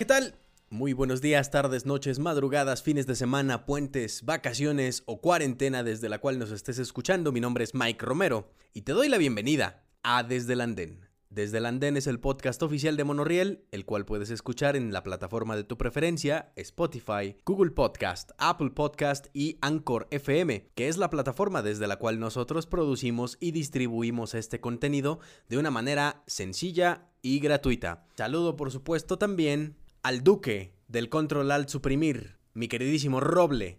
¿qué 0.00 0.06
tal? 0.06 0.34
Muy 0.70 0.94
buenos 0.94 1.20
días, 1.20 1.50
tardes, 1.50 1.84
noches, 1.84 2.18
madrugadas, 2.18 2.82
fines 2.82 3.06
de 3.06 3.14
semana, 3.14 3.66
puentes, 3.66 4.24
vacaciones 4.24 5.02
o 5.04 5.20
cuarentena 5.20 5.82
desde 5.82 6.08
la 6.08 6.20
cual 6.20 6.38
nos 6.38 6.52
estés 6.52 6.78
escuchando. 6.78 7.32
Mi 7.32 7.40
nombre 7.40 7.64
es 7.64 7.74
Mike 7.74 8.02
Romero 8.06 8.50
y 8.72 8.80
te 8.80 8.92
doy 8.92 9.10
la 9.10 9.18
bienvenida 9.18 9.84
a 10.02 10.22
Desde 10.22 10.54
el 10.54 10.62
Andén. 10.62 11.06
Desde 11.28 11.58
el 11.58 11.66
Andén 11.66 11.98
es 11.98 12.06
el 12.06 12.18
podcast 12.18 12.62
oficial 12.62 12.96
de 12.96 13.04
Monoriel, 13.04 13.66
el 13.72 13.84
cual 13.84 14.06
puedes 14.06 14.30
escuchar 14.30 14.74
en 14.74 14.90
la 14.90 15.02
plataforma 15.02 15.54
de 15.54 15.64
tu 15.64 15.76
preferencia, 15.76 16.50
Spotify, 16.56 17.36
Google 17.44 17.72
Podcast, 17.72 18.30
Apple 18.38 18.70
Podcast 18.70 19.26
y 19.34 19.58
Anchor 19.60 20.08
FM, 20.10 20.70
que 20.74 20.88
es 20.88 20.96
la 20.96 21.10
plataforma 21.10 21.60
desde 21.60 21.86
la 21.86 21.96
cual 21.96 22.18
nosotros 22.18 22.66
producimos 22.66 23.36
y 23.38 23.50
distribuimos 23.50 24.34
este 24.34 24.60
contenido 24.60 25.20
de 25.50 25.58
una 25.58 25.70
manera 25.70 26.24
sencilla 26.26 27.10
y 27.20 27.38
gratuita. 27.40 28.06
Saludo 28.16 28.56
por 28.56 28.70
supuesto 28.70 29.18
también 29.18 29.76
al 30.02 30.22
duque 30.24 30.72
del 30.88 31.08
Control 31.08 31.50
Alt 31.50 31.68
Suprimir, 31.68 32.36
mi 32.54 32.68
queridísimo 32.68 33.20
Roble, 33.20 33.78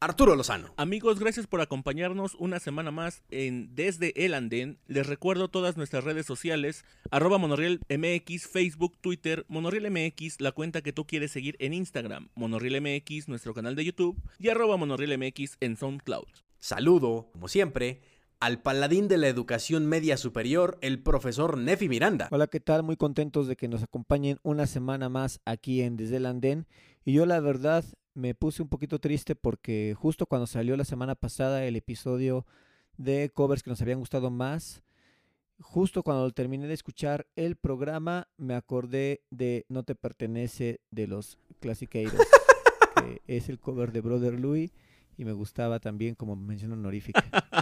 Arturo 0.00 0.34
Lozano. 0.34 0.74
Amigos, 0.76 1.20
gracias 1.20 1.46
por 1.46 1.60
acompañarnos 1.60 2.34
una 2.34 2.58
semana 2.58 2.90
más 2.90 3.22
en 3.30 3.74
Desde 3.74 4.12
el 4.24 4.34
Andén. 4.34 4.78
Les 4.88 5.06
recuerdo 5.06 5.48
todas 5.48 5.76
nuestras 5.76 6.04
redes 6.04 6.26
sociales, 6.26 6.84
arroba 7.10 7.38
MX, 7.38 8.48
Facebook, 8.48 8.98
Twitter, 9.00 9.46
Monorriel 9.48 9.90
MX, 9.90 10.40
la 10.40 10.52
cuenta 10.52 10.82
que 10.82 10.92
tú 10.92 11.06
quieres 11.06 11.30
seguir 11.30 11.56
en 11.60 11.72
Instagram, 11.72 12.28
Monorriel 12.34 12.82
MX, 12.82 13.28
nuestro 13.28 13.54
canal 13.54 13.76
de 13.76 13.84
YouTube, 13.84 14.20
y 14.38 14.48
arroba 14.48 14.76
Monorriel 14.76 15.16
MX 15.16 15.56
en 15.60 15.76
SoundCloud. 15.76 16.26
Saludo, 16.58 17.30
como 17.32 17.48
siempre, 17.48 18.02
al 18.42 18.58
paladín 18.58 19.06
de 19.06 19.18
la 19.18 19.28
educación 19.28 19.86
media 19.86 20.16
superior, 20.16 20.76
el 20.80 21.00
profesor 21.00 21.56
Nefi 21.56 21.88
Miranda. 21.88 22.26
Hola, 22.32 22.48
¿qué 22.48 22.58
tal? 22.58 22.82
Muy 22.82 22.96
contentos 22.96 23.46
de 23.46 23.54
que 23.54 23.68
nos 23.68 23.84
acompañen 23.84 24.40
una 24.42 24.66
semana 24.66 25.08
más 25.08 25.40
aquí 25.44 25.80
en 25.80 25.96
Desde 25.96 26.16
el 26.16 26.26
Andén. 26.26 26.66
Y 27.04 27.12
yo 27.12 27.24
la 27.24 27.38
verdad 27.38 27.84
me 28.14 28.34
puse 28.34 28.60
un 28.60 28.68
poquito 28.68 28.98
triste 28.98 29.36
porque 29.36 29.94
justo 29.96 30.26
cuando 30.26 30.48
salió 30.48 30.76
la 30.76 30.84
semana 30.84 31.14
pasada 31.14 31.64
el 31.64 31.76
episodio 31.76 32.44
de 32.96 33.30
covers 33.32 33.62
que 33.62 33.70
nos 33.70 33.80
habían 33.80 34.00
gustado 34.00 34.28
más, 34.28 34.82
justo 35.60 36.02
cuando 36.02 36.28
terminé 36.32 36.66
de 36.66 36.74
escuchar 36.74 37.28
el 37.36 37.54
programa, 37.54 38.26
me 38.38 38.56
acordé 38.56 39.22
de 39.30 39.66
No 39.68 39.84
te 39.84 39.94
pertenece 39.94 40.80
de 40.90 41.06
los 41.06 41.38
Classicators, 41.60 42.16
que 42.96 43.22
es 43.28 43.48
el 43.48 43.60
cover 43.60 43.92
de 43.92 44.00
Brother 44.00 44.40
Louis 44.40 44.72
y 45.16 45.24
me 45.24 45.32
gustaba 45.32 45.78
también 45.78 46.16
como 46.16 46.34
mención 46.34 46.72
honorífica. 46.72 47.24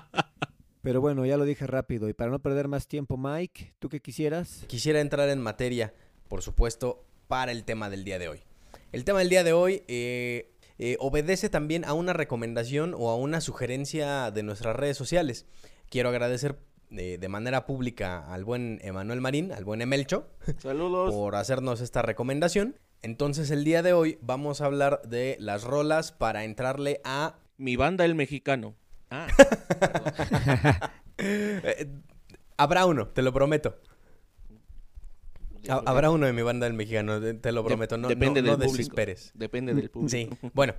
Pero 0.82 1.00
bueno, 1.00 1.26
ya 1.26 1.36
lo 1.36 1.44
dije 1.44 1.66
rápido 1.66 2.08
y 2.08 2.14
para 2.14 2.30
no 2.30 2.38
perder 2.38 2.68
más 2.68 2.86
tiempo, 2.88 3.16
Mike, 3.18 3.74
¿tú 3.78 3.88
qué 3.88 4.00
quisieras? 4.00 4.64
Quisiera 4.66 5.00
entrar 5.00 5.28
en 5.28 5.40
materia, 5.40 5.92
por 6.28 6.42
supuesto, 6.42 7.04
para 7.28 7.52
el 7.52 7.64
tema 7.64 7.90
del 7.90 8.04
día 8.04 8.18
de 8.18 8.28
hoy. 8.28 8.40
El 8.92 9.04
tema 9.04 9.18
del 9.18 9.28
día 9.28 9.44
de 9.44 9.52
hoy 9.52 9.82
eh, 9.88 10.50
eh, 10.78 10.96
obedece 10.98 11.50
también 11.50 11.84
a 11.84 11.92
una 11.92 12.12
recomendación 12.14 12.94
o 12.96 13.10
a 13.10 13.16
una 13.16 13.40
sugerencia 13.42 14.30
de 14.30 14.42
nuestras 14.42 14.74
redes 14.74 14.96
sociales. 14.96 15.44
Quiero 15.90 16.08
agradecer 16.08 16.58
eh, 16.90 17.18
de 17.20 17.28
manera 17.28 17.66
pública 17.66 18.32
al 18.32 18.44
buen 18.44 18.80
Emanuel 18.82 19.20
Marín, 19.20 19.52
al 19.52 19.64
buen 19.64 19.82
Emelcho, 19.82 20.28
Saludos. 20.58 21.14
por 21.14 21.36
hacernos 21.36 21.82
esta 21.82 22.00
recomendación. 22.02 22.76
Entonces 23.02 23.50
el 23.50 23.64
día 23.64 23.82
de 23.82 23.92
hoy 23.92 24.18
vamos 24.22 24.60
a 24.60 24.66
hablar 24.66 25.02
de 25.02 25.36
las 25.40 25.64
rolas 25.64 26.12
para 26.12 26.44
entrarle 26.44 27.00
a... 27.04 27.36
Mi 27.58 27.76
banda 27.76 28.06
El 28.06 28.14
Mexicano. 28.14 28.74
Ah, 29.10 29.26
Eh, 31.22 31.86
habrá 32.56 32.86
uno, 32.86 33.08
te 33.08 33.20
lo 33.20 33.30
prometo. 33.32 33.76
Ha- 35.68 35.82
Habrá 35.84 36.10
uno 36.10 36.24
de 36.26 36.32
mi 36.32 36.40
banda 36.40 36.64
del 36.64 36.72
mexicano, 36.74 37.20
te 37.20 37.52
lo 37.52 37.62
prometo. 37.62 37.98
No, 37.98 38.08
depende 38.08 38.40
no, 38.40 38.50
del 38.52 38.58
no 38.58 38.64
público. 38.64 38.76
desesperes. 38.78 39.30
depende 39.34 39.74
del 39.74 39.90
público. 39.90 40.10
Sí, 40.10 40.30
bueno. 40.54 40.74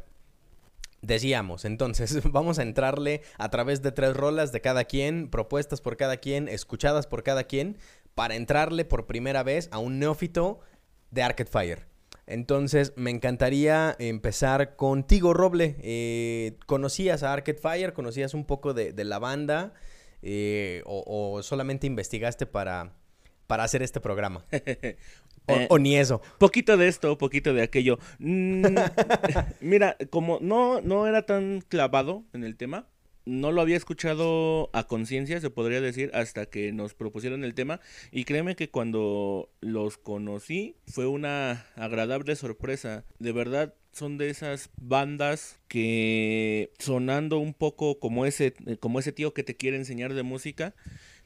Decíamos, 1.03 1.66
entonces 1.66 2.19
vamos 2.31 2.58
a 2.59 2.64
entrarle 2.64 3.22
a 3.38 3.50
través 3.50 3.81
de 3.84 3.92
tres 3.92 4.16
rolas 4.16 4.52
de 4.52 4.62
cada 4.62 4.86
quien, 4.86 5.30
propuestas 5.30 5.81
por 5.81 5.98
cada 5.98 6.18
quien, 6.18 6.48
escuchadas 6.48 7.06
por 7.08 7.22
cada 7.24 7.44
quien, 7.44 7.78
para 8.16 8.36
entrarle 8.36 8.86
por 8.86 9.06
primera 9.08 9.44
vez 9.44 9.68
a 9.72 9.78
un 9.80 10.00
neófito 10.00 10.59
de 11.12 11.24
Arcade 11.24 11.50
Fire. 11.52 11.88
Entonces 12.28 12.94
me 12.96 13.09
encantaría 13.12 13.96
empezar 14.00 14.76
contigo, 14.76 15.34
Roble. 15.34 15.76
Eh, 15.80 16.58
¿Conocías 16.66 17.24
a 17.24 17.34
Arcade 17.34 17.58
Fire? 17.58 17.94
¿Conocías 17.94 18.34
un 18.34 18.46
poco 18.46 18.74
de, 18.74 18.94
de 18.94 19.04
la 19.04 19.20
banda? 19.20 19.74
Eh, 20.22 20.84
o, 20.86 21.04
o 21.36 21.42
solamente 21.44 21.88
investigaste 21.88 22.46
para, 22.46 22.94
para 23.48 23.64
hacer 23.64 23.81
este 23.81 24.00
programa? 24.00 24.46
O, 25.48 25.54
Eh, 25.54 25.68
o 25.72 25.80
ni 25.80 25.98
eso. 25.98 26.22
Poquito 26.38 26.78
de 26.78 26.88
esto, 26.88 27.18
poquito 27.18 27.52
de 27.56 27.64
aquello. 27.64 27.98
Mm, 28.20 28.64
mira, 29.60 29.98
como 30.12 30.38
no, 30.40 30.81
no 30.81 31.08
era 31.08 31.26
tan 31.26 31.62
clavado 31.68 32.24
en 32.34 32.44
el 32.44 32.56
tema, 32.56 32.88
no 33.26 33.52
lo 33.52 33.62
había 33.62 33.78
escuchado 33.78 34.70
a 34.74 34.88
conciencia, 34.88 35.40
se 35.40 35.50
podría 35.50 35.82
decir, 35.82 36.12
hasta 36.14 36.46
que 36.46 36.72
nos 36.72 36.94
propusieron 36.94 37.44
el 37.44 37.54
tema. 37.54 37.80
Y 38.12 38.26
créeme 38.26 38.56
que 38.56 38.70
cuando 38.70 39.50
los 39.62 39.98
conocí 39.98 40.76
fue 40.88 41.08
una 41.08 41.66
agradable 41.76 42.36
sorpresa. 42.36 43.06
De 43.20 43.31
verdad, 43.31 43.74
son 43.92 44.18
de 44.18 44.30
esas 44.30 44.70
bandas 44.80 45.60
que 45.68 46.72
sonando 46.80 47.38
un 47.38 47.54
poco 47.54 48.00
como 48.00 48.26
ese, 48.26 48.54
como 48.80 49.00
ese 49.00 49.12
tío 49.12 49.34
que 49.34 49.44
te 49.44 49.56
quiere 49.56 49.78
enseñar 49.78 50.14
de 50.14 50.24
música, 50.24 50.74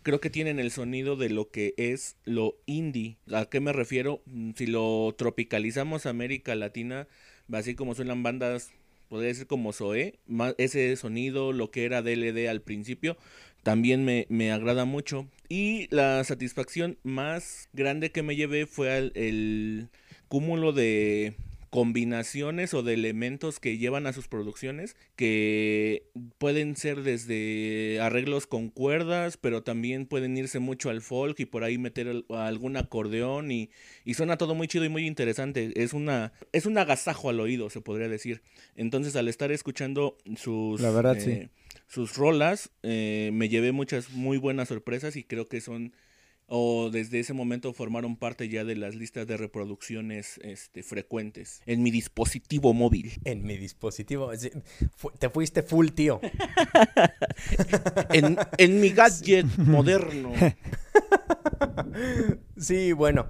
creo 0.03 0.19
que 0.19 0.29
tienen 0.29 0.59
el 0.59 0.71
sonido 0.71 1.15
de 1.15 1.29
lo 1.29 1.49
que 1.49 1.73
es 1.77 2.17
lo 2.25 2.57
indie. 2.65 3.17
¿A 3.31 3.45
qué 3.45 3.59
me 3.59 3.73
refiero? 3.73 4.21
Si 4.55 4.67
lo 4.67 5.13
tropicalizamos 5.17 6.05
a 6.05 6.09
América 6.09 6.55
Latina, 6.55 7.07
así 7.51 7.75
como 7.75 7.95
suenan 7.95 8.23
bandas, 8.23 8.71
podría 9.09 9.29
decir 9.29 9.47
como 9.47 9.73
ma- 10.27 10.53
ese 10.57 10.95
sonido, 10.95 11.53
lo 11.53 11.71
que 11.71 11.85
era 11.85 12.01
DLD 12.01 12.49
al 12.49 12.61
principio, 12.61 13.17
también 13.63 14.03
me, 14.05 14.25
me 14.29 14.51
agrada 14.51 14.85
mucho. 14.85 15.27
Y 15.49 15.87
la 15.93 16.23
satisfacción 16.23 16.97
más 17.03 17.69
grande 17.73 18.11
que 18.11 18.23
me 18.23 18.35
llevé 18.35 18.65
fue 18.65 18.97
el 19.15 19.89
cúmulo 20.27 20.71
de 20.73 21.35
combinaciones 21.75 22.73
o 22.73 22.83
de 22.83 22.93
elementos 22.93 23.59
que 23.59 23.77
llevan 23.77 24.07
a 24.07 24.13
sus 24.13 24.29
producciones 24.29 24.95
que 25.17 26.07
pueden 26.37 26.77
ser 26.77 27.01
desde 27.03 27.99
arreglos 27.99 28.47
con 28.47 28.69
cuerdas, 28.69 29.35
pero 29.35 29.61
también 29.61 30.05
pueden 30.05 30.37
irse 30.37 30.59
mucho 30.59 30.89
al 30.89 31.01
folk 31.01 31.37
y 31.41 31.45
por 31.45 31.65
ahí 31.65 31.77
meter 31.77 32.07
al- 32.07 32.25
algún 32.29 32.77
acordeón 32.77 33.51
y, 33.51 33.71
y 34.05 34.13
suena 34.13 34.37
todo 34.37 34.55
muy 34.55 34.69
chido 34.69 34.85
y 34.85 34.89
muy 34.89 35.05
interesante. 35.05 35.73
Es 35.75 35.91
una 35.91 36.31
es 36.53 36.65
un 36.65 36.77
agasajo 36.77 37.29
al 37.29 37.41
oído, 37.41 37.69
se 37.69 37.81
podría 37.81 38.07
decir. 38.07 38.41
Entonces, 38.77 39.17
al 39.17 39.27
estar 39.27 39.51
escuchando 39.51 40.17
sus 40.37 40.79
La 40.79 40.91
verdad, 40.91 41.17
sí. 41.19 41.49
sus 41.87 42.15
rolas, 42.15 42.71
eh, 42.83 43.31
me 43.33 43.49
llevé 43.49 43.73
muchas 43.73 44.11
muy 44.11 44.37
buenas 44.37 44.69
sorpresas 44.69 45.17
y 45.17 45.25
creo 45.25 45.49
que 45.49 45.59
son 45.59 45.93
o 46.47 46.89
desde 46.91 47.19
ese 47.19 47.33
momento 47.33 47.73
formaron 47.73 48.15
parte 48.17 48.49
ya 48.49 48.63
de 48.63 48.75
las 48.75 48.95
listas 48.95 49.25
de 49.27 49.37
reproducciones 49.37 50.39
este, 50.43 50.83
frecuentes 50.83 51.61
en 51.65 51.83
mi 51.83 51.91
dispositivo 51.91 52.73
móvil. 52.73 53.13
En 53.23 53.43
mi 53.43 53.57
dispositivo. 53.57 54.31
Te 55.19 55.29
fuiste 55.29 55.63
full, 55.63 55.89
tío. 55.89 56.19
En, 58.13 58.37
en 58.57 58.79
mi 58.79 58.89
gadget 58.89 59.45
moderno. 59.57 60.31
Sí, 62.57 62.93
bueno. 62.93 63.29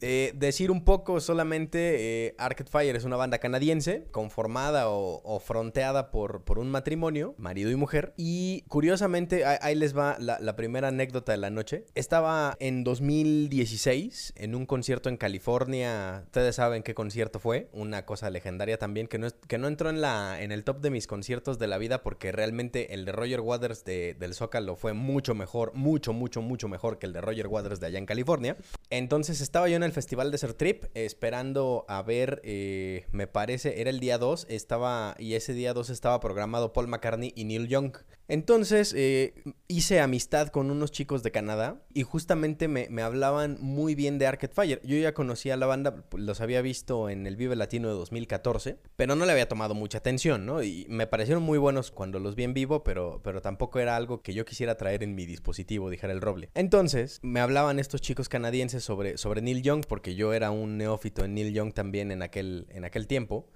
Eh, 0.00 0.32
decir 0.34 0.70
un 0.70 0.84
poco 0.84 1.20
solamente, 1.20 2.26
eh, 2.26 2.34
Arcade 2.38 2.70
Fire 2.70 2.96
es 2.96 3.04
una 3.04 3.16
banda 3.16 3.38
canadiense 3.38 4.06
conformada 4.10 4.88
o, 4.88 5.40
fronteada 5.40 6.10
por, 6.10 6.42
por 6.44 6.58
un 6.58 6.70
matrimonio, 6.70 7.34
marido 7.38 7.70
y 7.70 7.76
mujer. 7.76 8.14
Y 8.16 8.62
curiosamente, 8.68 9.44
ahí, 9.44 9.74
les 9.74 9.96
va 9.96 10.16
la, 10.18 10.56
primera 10.56 10.88
anécdota 10.88 11.32
de 11.32 11.38
la 11.38 11.50
noche. 11.50 11.84
Estaba 11.94 12.56
en 12.60 12.82
2016 12.84 14.32
en 14.36 14.54
un 14.54 14.66
concierto 14.66 15.08
en 15.08 15.16
California. 15.16 16.22
Ustedes 16.24 16.56
saben 16.56 16.82
qué 16.82 16.94
concierto 16.94 17.38
fue. 17.38 17.68
Una 17.72 18.06
cosa 18.06 18.30
legendaria 18.30 18.78
también 18.78 19.06
que 19.06 19.18
no, 19.18 19.28
que 19.48 19.58
no 19.58 19.68
entró 19.68 19.90
en, 19.90 20.00
la, 20.00 20.40
en 20.42 20.52
el 20.52 20.64
top 20.64 20.80
de 20.80 20.90
mis 20.90 21.06
conciertos 21.06 21.58
de 21.58 21.66
la 21.66 21.78
vida 21.78 22.02
porque 22.02 22.32
realmente 22.32 22.94
el 22.94 23.04
de 23.04 23.12
Roger 23.12 23.40
Waters 23.40 23.84
de- 23.84 24.14
del 24.14 24.34
Zócalo 24.34 24.76
fue 24.76 24.92
mucho 24.92 25.34
mejor, 25.34 25.72
mucho, 25.74 26.12
mucho, 26.12 26.42
mucho 26.42 26.68
mejor 26.68 26.98
que 26.98 27.06
el 27.06 27.12
de 27.12 27.20
Roger 27.20 27.46
Waters 27.48 27.80
de 27.80 27.86
allá 27.88 27.98
en 27.98 28.06
California. 28.06 28.56
Entonces 28.90 29.40
estaba 29.40 29.68
yo 29.68 29.76
en 29.76 29.82
el 29.86 29.92
festival 29.92 30.30
de 30.30 30.38
Trip 30.38 30.84
esperando 30.94 31.84
a 31.88 32.02
ver, 32.02 32.40
eh, 32.44 33.06
me 33.10 33.26
parece, 33.26 33.80
era 33.80 33.90
el 33.90 34.00
día 34.00 34.18
2, 34.18 34.46
estaba, 34.50 35.14
y 35.18 35.34
ese 35.34 35.54
día 35.54 35.72
2 35.72 35.90
estaba 35.90 36.20
programado 36.20 36.72
Paul 36.72 36.88
McCartney 36.88 37.32
y 37.34 37.44
Neil 37.44 37.68
Young. 37.68 37.96
Entonces 38.28 38.92
eh, 38.96 39.34
hice 39.68 40.00
amistad 40.00 40.48
con 40.48 40.70
unos 40.70 40.90
chicos 40.90 41.22
de 41.22 41.30
Canadá 41.30 41.80
y 41.94 42.02
justamente 42.02 42.66
me, 42.66 42.88
me, 42.90 43.02
hablaban 43.02 43.56
muy 43.60 43.94
bien 43.94 44.18
de 44.18 44.26
Arcade 44.26 44.52
Fire. 44.52 44.80
Yo 44.82 44.96
ya 44.96 45.14
conocía 45.14 45.56
la 45.56 45.66
banda, 45.66 46.04
los 46.16 46.40
había 46.40 46.60
visto 46.60 47.08
en 47.08 47.26
el 47.26 47.36
Vive 47.36 47.54
Latino 47.54 47.88
de 47.88 47.94
2014, 47.94 48.78
pero 48.96 49.14
no 49.14 49.26
le 49.26 49.32
había 49.32 49.48
tomado 49.48 49.74
mucha 49.74 49.98
atención, 49.98 50.44
¿no? 50.44 50.62
Y 50.62 50.86
me 50.88 51.06
parecieron 51.06 51.42
muy 51.42 51.58
buenos 51.58 51.92
cuando 51.92 52.18
los 52.18 52.34
vi 52.34 52.44
en 52.44 52.54
vivo, 52.54 52.82
pero, 52.82 53.20
pero 53.22 53.40
tampoco 53.40 53.78
era 53.78 53.96
algo 53.96 54.22
que 54.22 54.34
yo 54.34 54.44
quisiera 54.44 54.76
traer 54.76 55.04
en 55.04 55.14
mi 55.14 55.24
dispositivo, 55.24 55.88
dijera 55.88 56.12
el 56.12 56.20
roble. 56.20 56.50
Entonces 56.54 57.20
me 57.22 57.40
hablaban 57.40 57.78
estos 57.78 58.00
chicos 58.00 58.28
canadienses 58.28 58.82
sobre, 58.82 59.18
sobre 59.18 59.40
Neil 59.40 59.62
Young, 59.62 59.84
porque 59.86 60.16
yo 60.16 60.32
era 60.32 60.50
un 60.50 60.78
neófito 60.78 61.24
en 61.24 61.34
Neil 61.34 61.52
Young 61.52 61.72
también 61.72 62.10
en 62.10 62.22
aquel, 62.22 62.66
en 62.70 62.84
aquel 62.84 63.06
tiempo 63.06 63.46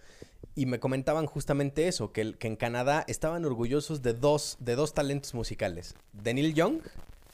y 0.55 0.67
me 0.67 0.81
comentaban 0.81 1.27
justamente 1.27 1.89
eso, 1.89 2.13
que, 2.13 2.35
que, 2.35 2.49
en 2.49 2.57
Canadá 2.57 3.05
estaban 3.09 3.45
orgullosos 3.45 4.03
de 4.03 4.15
dos, 4.15 4.57
de 4.61 4.75
dos 4.75 4.95
talentos 4.95 5.35
musicales, 5.35 5.95
de 6.13 6.35
Neil 6.35 6.55
Young 6.55 6.81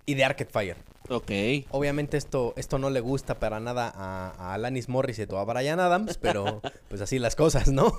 y 0.05 0.15
de 0.15 0.25
Arcade 0.25 0.51
Fire. 0.51 0.77
Ok. 1.09 1.31
Obviamente 1.71 2.17
esto, 2.17 2.53
esto 2.57 2.79
no 2.79 2.91
le 2.91 3.01
gusta 3.01 3.39
para 3.39 3.61
nada 3.61 3.93
a, 3.95 4.31
a 4.39 4.55
Alanis 4.55 4.89
Morissette 4.89 5.33
o 5.33 5.39
a 5.39 5.45
Brian 5.45 5.81
Adams, 5.81 6.19
pero 6.19 6.61
pues 6.89 7.01
así 7.01 7.19
las 7.19 7.37
cosas, 7.37 7.69
¿no? 7.69 7.95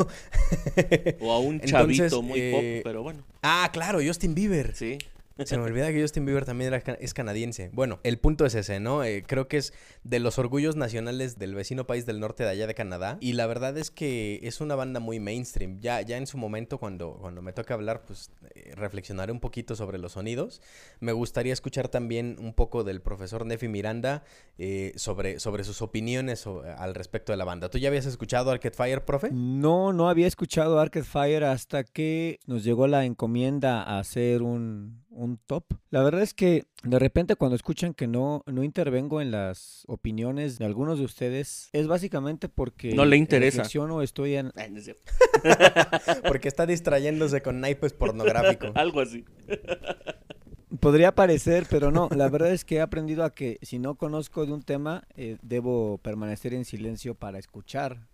o 1.21 1.31
a 1.31 1.39
un 1.39 1.59
chavito 1.65 2.21
muy 2.21 2.51
pop, 2.51 2.61
eh, 2.61 2.81
pero 2.83 3.03
bueno. 3.03 3.23
Ah, 3.43 3.69
claro, 3.71 3.99
Justin 4.05 4.35
Bieber. 4.35 4.75
Sí. 4.75 4.97
Se 5.45 5.57
me 5.57 5.63
olvida 5.63 5.91
que 5.91 6.01
Justin 6.01 6.25
Bieber 6.25 6.45
también 6.45 6.73
es 6.99 7.13
canadiense. 7.13 7.69
Bueno, 7.73 7.99
el 8.03 8.17
punto 8.17 8.45
es 8.45 8.55
ese, 8.55 8.79
¿no? 8.79 9.03
Eh, 9.03 9.23
creo 9.25 9.47
que 9.47 9.57
es 9.57 9.73
de 10.03 10.19
los 10.19 10.39
orgullos 10.39 10.75
nacionales 10.75 11.37
del 11.37 11.53
vecino 11.53 11.85
país 11.85 12.05
del 12.05 12.19
norte 12.19 12.43
de 12.43 12.49
allá 12.49 12.67
de 12.67 12.73
Canadá. 12.73 13.17
Y 13.19 13.33
la 13.33 13.45
verdad 13.47 13.77
es 13.77 13.91
que 13.91 14.39
es 14.43 14.61
una 14.61 14.75
banda 14.75 14.99
muy 14.99 15.19
mainstream. 15.19 15.79
Ya, 15.79 16.01
ya 16.01 16.17
en 16.17 16.27
su 16.27 16.37
momento, 16.37 16.79
cuando, 16.79 17.17
cuando 17.19 17.41
me 17.41 17.53
toca 17.53 17.73
hablar, 17.73 18.03
pues 18.05 18.31
eh, 18.55 18.73
reflexionaré 18.75 19.31
un 19.31 19.39
poquito 19.39 19.75
sobre 19.75 19.97
los 19.97 20.13
sonidos. 20.13 20.61
Me 20.99 21.11
gustaría 21.11 21.53
escuchar 21.53 21.87
también 21.87 22.37
un 22.39 22.53
poco 22.53 22.83
del 22.83 23.01
profesor 23.01 23.45
Nefi 23.45 23.67
Miranda 23.67 24.23
eh, 24.57 24.93
sobre, 24.95 25.39
sobre 25.39 25.63
sus 25.63 25.81
opiniones 25.81 26.47
al 26.47 26.95
respecto 26.95 27.31
de 27.31 27.37
la 27.37 27.45
banda. 27.45 27.69
¿Tú 27.69 27.77
ya 27.77 27.89
habías 27.89 28.05
escuchado 28.05 28.51
Arcade 28.51 28.75
Fire, 28.75 29.05
profe? 29.05 29.29
No, 29.31 29.93
no 29.93 30.09
había 30.09 30.27
escuchado 30.27 30.79
Arcade 30.79 31.05
Fire 31.05 31.43
hasta 31.43 31.83
que 31.83 32.39
nos 32.45 32.63
llegó 32.63 32.87
la 32.87 33.05
encomienda 33.05 33.83
a 33.83 33.99
hacer 33.99 34.41
un 34.41 35.05
un 35.17 35.37
top. 35.37 35.65
La 35.89 36.03
verdad 36.03 36.21
es 36.21 36.33
que 36.33 36.65
de 36.83 36.99
repente 36.99 37.35
cuando 37.35 37.55
escuchan 37.55 37.93
que 37.93 38.07
no, 38.07 38.43
no 38.45 38.63
intervengo 38.63 39.19
en 39.19 39.31
las 39.31 39.83
opiniones 39.87 40.59
de 40.59 40.65
algunos 40.65 40.99
de 40.99 41.05
ustedes, 41.05 41.69
es 41.73 41.87
básicamente 41.87 42.47
porque 42.47 42.93
no 42.93 43.05
le 43.05 43.17
interesa. 43.17 43.63
o 43.79 44.01
estoy 44.01 44.35
en... 44.35 44.51
porque 46.27 46.47
está 46.47 46.65
distrayéndose 46.65 47.41
con 47.41 47.59
naipes 47.59 47.93
pornográfico. 47.93 48.71
Algo 48.75 49.01
así. 49.01 49.25
Podría 50.79 51.15
parecer, 51.15 51.65
pero 51.69 51.91
no. 51.91 52.09
La 52.15 52.29
verdad 52.29 52.51
es 52.51 52.63
que 52.63 52.75
he 52.75 52.81
aprendido 52.81 53.23
a 53.23 53.33
que 53.33 53.57
si 53.61 53.79
no 53.79 53.95
conozco 53.95 54.45
de 54.45 54.51
un 54.51 54.61
tema, 54.61 55.07
eh, 55.15 55.37
debo 55.41 55.97
permanecer 55.99 56.53
en 56.53 56.65
silencio 56.65 57.15
para 57.15 57.39
escuchar. 57.39 58.05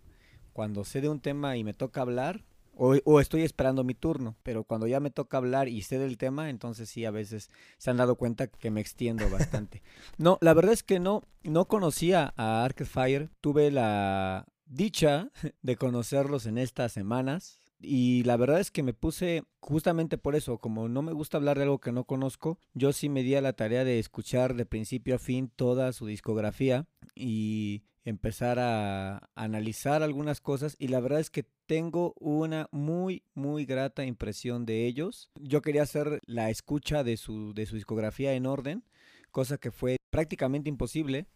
Cuando 0.52 0.84
sé 0.84 1.00
de 1.00 1.08
un 1.08 1.20
tema 1.20 1.56
y 1.56 1.64
me 1.64 1.74
toca 1.74 2.00
hablar, 2.00 2.44
o, 2.76 3.20
estoy 3.20 3.42
esperando 3.42 3.84
mi 3.84 3.94
turno, 3.94 4.36
pero 4.42 4.64
cuando 4.64 4.86
ya 4.86 5.00
me 5.00 5.10
toca 5.10 5.36
hablar 5.36 5.68
y 5.68 5.82
sé 5.82 5.98
del 5.98 6.18
tema, 6.18 6.50
entonces 6.50 6.88
sí, 6.88 7.04
a 7.04 7.10
veces 7.10 7.50
se 7.78 7.90
han 7.90 7.96
dado 7.96 8.16
cuenta 8.16 8.48
que 8.48 8.70
me 8.70 8.80
extiendo 8.80 9.28
bastante. 9.30 9.82
no, 10.18 10.38
la 10.40 10.54
verdad 10.54 10.72
es 10.72 10.82
que 10.82 10.98
no, 10.98 11.22
no 11.42 11.66
conocía 11.66 12.34
a 12.36 12.64
Arcade 12.64 12.90
Fire. 12.90 13.30
Tuve 13.40 13.70
la 13.70 14.46
dicha 14.66 15.30
de 15.62 15.76
conocerlos 15.76 16.46
en 16.46 16.58
estas 16.58 16.92
semanas. 16.92 17.60
Y 17.86 18.22
la 18.24 18.36
verdad 18.36 18.60
es 18.60 18.70
que 18.70 18.82
me 18.82 18.94
puse 18.94 19.42
justamente 19.60 20.18
por 20.18 20.34
eso, 20.34 20.58
como 20.58 20.88
no 20.88 21.02
me 21.02 21.12
gusta 21.12 21.36
hablar 21.36 21.58
de 21.58 21.64
algo 21.64 21.78
que 21.78 21.92
no 21.92 22.04
conozco, 22.04 22.58
yo 22.72 22.92
sí 22.92 23.08
me 23.08 23.22
di 23.22 23.34
a 23.34 23.40
la 23.40 23.52
tarea 23.52 23.84
de 23.84 23.98
escuchar 23.98 24.54
de 24.54 24.66
principio 24.66 25.16
a 25.16 25.18
fin 25.18 25.50
toda 25.54 25.92
su 25.92 26.06
discografía 26.06 26.86
y 27.14 27.82
empezar 28.04 28.58
a 28.58 29.30
analizar 29.34 30.02
algunas 30.02 30.40
cosas 30.40 30.76
y 30.78 30.88
la 30.88 31.00
verdad 31.00 31.20
es 31.20 31.30
que 31.30 31.46
tengo 31.66 32.14
una 32.18 32.68
muy 32.70 33.22
muy 33.34 33.64
grata 33.64 34.04
impresión 34.04 34.66
de 34.66 34.86
ellos. 34.86 35.30
Yo 35.40 35.62
quería 35.62 35.82
hacer 35.82 36.20
la 36.26 36.50
escucha 36.50 37.02
de 37.04 37.16
su, 37.16 37.54
de 37.54 37.66
su 37.66 37.76
discografía 37.76 38.34
en 38.34 38.46
orden, 38.46 38.84
cosa 39.30 39.58
que 39.58 39.70
fue 39.70 39.96
prácticamente 40.10 40.68
imposible 40.68 41.26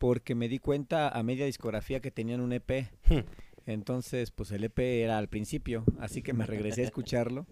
porque 0.00 0.34
me 0.34 0.48
di 0.48 0.58
cuenta 0.58 1.10
a 1.10 1.22
media 1.22 1.44
discografía 1.44 2.00
que 2.00 2.10
tenían 2.10 2.40
un 2.40 2.54
EP. 2.54 2.88
Entonces, 3.70 4.30
pues 4.30 4.50
el 4.50 4.64
EP 4.64 4.78
era 4.78 5.18
al 5.18 5.28
principio, 5.28 5.84
así 5.98 6.22
que 6.22 6.32
me 6.32 6.46
regresé 6.46 6.82
a 6.82 6.84
escucharlo 6.84 7.46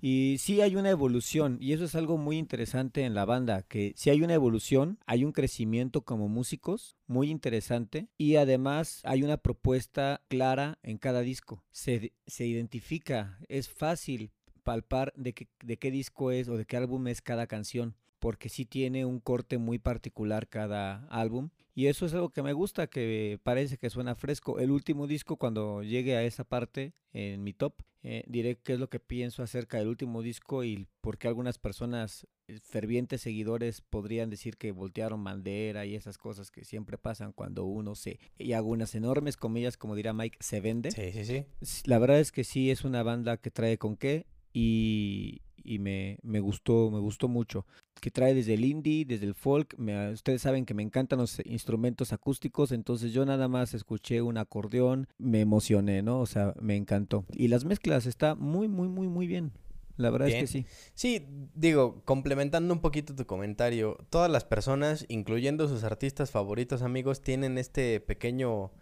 y 0.00 0.36
sí 0.38 0.60
hay 0.60 0.76
una 0.76 0.90
evolución, 0.90 1.58
y 1.60 1.72
eso 1.72 1.84
es 1.84 1.94
algo 1.94 2.18
muy 2.18 2.36
interesante 2.36 3.04
en 3.04 3.14
la 3.14 3.24
banda, 3.24 3.62
que 3.62 3.94
si 3.96 4.10
hay 4.10 4.22
una 4.22 4.34
evolución, 4.34 4.98
hay 5.06 5.24
un 5.24 5.32
crecimiento 5.32 6.02
como 6.02 6.28
músicos 6.28 6.96
muy 7.06 7.30
interesante, 7.30 8.08
y 8.18 8.36
además 8.36 9.00
hay 9.04 9.22
una 9.22 9.38
propuesta 9.38 10.22
clara 10.28 10.78
en 10.82 10.98
cada 10.98 11.20
disco. 11.20 11.64
Se, 11.70 12.12
se 12.26 12.46
identifica, 12.46 13.38
es 13.48 13.68
fácil 13.68 14.32
palpar 14.64 15.12
de, 15.16 15.34
de 15.64 15.76
qué 15.78 15.90
disco 15.90 16.30
es 16.30 16.48
o 16.48 16.56
de 16.56 16.66
qué 16.66 16.76
álbum 16.76 17.08
es 17.08 17.22
cada 17.22 17.46
canción, 17.46 17.96
porque 18.18 18.48
sí 18.48 18.66
tiene 18.66 19.06
un 19.06 19.20
corte 19.20 19.56
muy 19.58 19.78
particular 19.78 20.48
cada 20.48 21.06
álbum 21.08 21.50
y 21.76 21.88
eso 21.88 22.06
es 22.06 22.14
algo 22.14 22.30
que 22.30 22.42
me 22.42 22.54
gusta, 22.54 22.86
que 22.86 23.38
parece 23.42 23.76
que 23.76 23.90
suena 23.90 24.14
fresco. 24.14 24.58
El 24.58 24.70
último 24.70 25.06
disco, 25.06 25.36
cuando 25.36 25.82
llegue 25.82 26.16
a 26.16 26.22
esa 26.22 26.42
parte 26.42 26.94
en 27.12 27.44
mi 27.44 27.52
top, 27.52 27.74
eh, 28.02 28.24
diré 28.26 28.56
qué 28.56 28.72
es 28.72 28.80
lo 28.80 28.88
que 28.88 28.98
pienso 28.98 29.42
acerca 29.42 29.76
del 29.76 29.88
último 29.88 30.22
disco 30.22 30.64
y 30.64 30.88
por 31.02 31.18
qué 31.18 31.28
algunas 31.28 31.58
personas 31.58 32.26
eh, 32.48 32.60
fervientes 32.62 33.20
seguidores 33.20 33.82
podrían 33.82 34.30
decir 34.30 34.56
que 34.56 34.72
voltearon 34.72 35.22
bandera 35.22 35.84
y 35.84 35.96
esas 35.96 36.16
cosas 36.16 36.50
que 36.50 36.64
siempre 36.64 36.96
pasan 36.96 37.32
cuando 37.32 37.66
uno 37.66 37.94
se, 37.94 38.20
y 38.38 38.54
hago 38.54 38.70
unas 38.70 38.94
enormes 38.94 39.36
comillas, 39.36 39.76
como 39.76 39.96
dirá 39.96 40.14
Mike, 40.14 40.38
se 40.40 40.62
vende. 40.62 40.92
Sí, 40.92 41.12
sí, 41.12 41.26
sí. 41.26 41.82
La 41.84 41.98
verdad 41.98 42.20
es 42.20 42.32
que 42.32 42.44
sí 42.44 42.70
es 42.70 42.84
una 42.84 43.02
banda 43.02 43.36
que 43.36 43.50
trae 43.50 43.76
con 43.76 43.98
qué 43.98 44.24
y, 44.54 45.42
y 45.66 45.78
me, 45.78 46.18
me, 46.22 46.40
gustó, 46.40 46.90
me 46.90 47.00
gustó 47.00 47.28
mucho. 47.28 47.66
Que 48.00 48.10
trae 48.10 48.34
desde 48.34 48.54
el 48.54 48.64
indie, 48.64 49.04
desde 49.04 49.26
el 49.26 49.34
folk. 49.34 49.74
ustedes 50.12 50.42
saben 50.42 50.64
que 50.66 50.74
me 50.74 50.82
encantan 50.82 51.18
los 51.18 51.40
instrumentos 51.44 52.12
acústicos, 52.12 52.72
entonces 52.72 53.12
yo 53.12 53.24
nada 53.24 53.48
más 53.48 53.74
escuché 53.74 54.22
un 54.22 54.38
acordeón, 54.38 55.08
me 55.18 55.40
emocioné, 55.40 56.02
¿no? 56.02 56.20
O 56.20 56.26
sea, 56.26 56.54
me 56.60 56.76
encantó. 56.76 57.24
Y 57.32 57.48
las 57.48 57.64
mezclas 57.64 58.06
está 58.06 58.34
muy, 58.34 58.68
muy, 58.68 58.88
muy, 58.88 59.08
muy 59.08 59.26
bien. 59.26 59.52
La 59.96 60.10
verdad 60.10 60.28
es 60.28 60.34
que 60.34 60.46
sí. 60.46 60.66
Sí, 60.94 61.26
digo, 61.54 62.02
complementando 62.04 62.72
un 62.74 62.80
poquito 62.80 63.14
tu 63.14 63.26
comentario, 63.26 63.96
todas 64.10 64.30
las 64.30 64.44
personas, 64.44 65.06
incluyendo 65.08 65.68
sus 65.68 65.84
artistas 65.84 66.30
favoritos, 66.30 66.82
amigos, 66.82 67.22
tienen 67.22 67.56
este 67.56 68.00
pequeño 68.00 68.72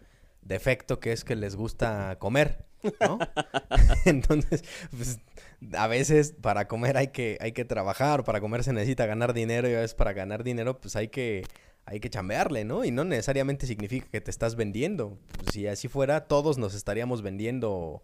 defecto 0.41 0.99
que 0.99 1.11
es 1.11 1.23
que 1.23 1.35
les 1.35 1.55
gusta 1.55 2.17
comer, 2.19 2.65
¿no? 2.99 3.17
Entonces, 4.05 4.63
pues 4.91 5.19
a 5.73 5.87
veces 5.87 6.33
para 6.39 6.67
comer 6.67 6.97
hay 6.97 7.07
que, 7.09 7.37
hay 7.41 7.51
que 7.51 7.65
trabajar, 7.65 8.23
para 8.23 8.41
comer 8.41 8.63
se 8.63 8.73
necesita 8.73 9.05
ganar 9.05 9.33
dinero 9.33 9.69
y 9.69 9.73
a 9.73 9.79
veces 9.79 9.95
para 9.95 10.13
ganar 10.13 10.43
dinero 10.43 10.79
pues 10.79 10.95
hay 10.95 11.07
que, 11.07 11.43
hay 11.85 11.99
que 11.99 12.09
chambearle, 12.09 12.65
¿no? 12.65 12.83
Y 12.83 12.91
no 12.91 13.03
necesariamente 13.03 13.67
significa 13.67 14.07
que 14.09 14.21
te 14.21 14.31
estás 14.31 14.55
vendiendo. 14.55 15.17
Pues, 15.37 15.53
si 15.53 15.67
así 15.67 15.87
fuera, 15.87 16.27
todos 16.27 16.57
nos 16.57 16.73
estaríamos 16.73 17.21
vendiendo 17.21 18.03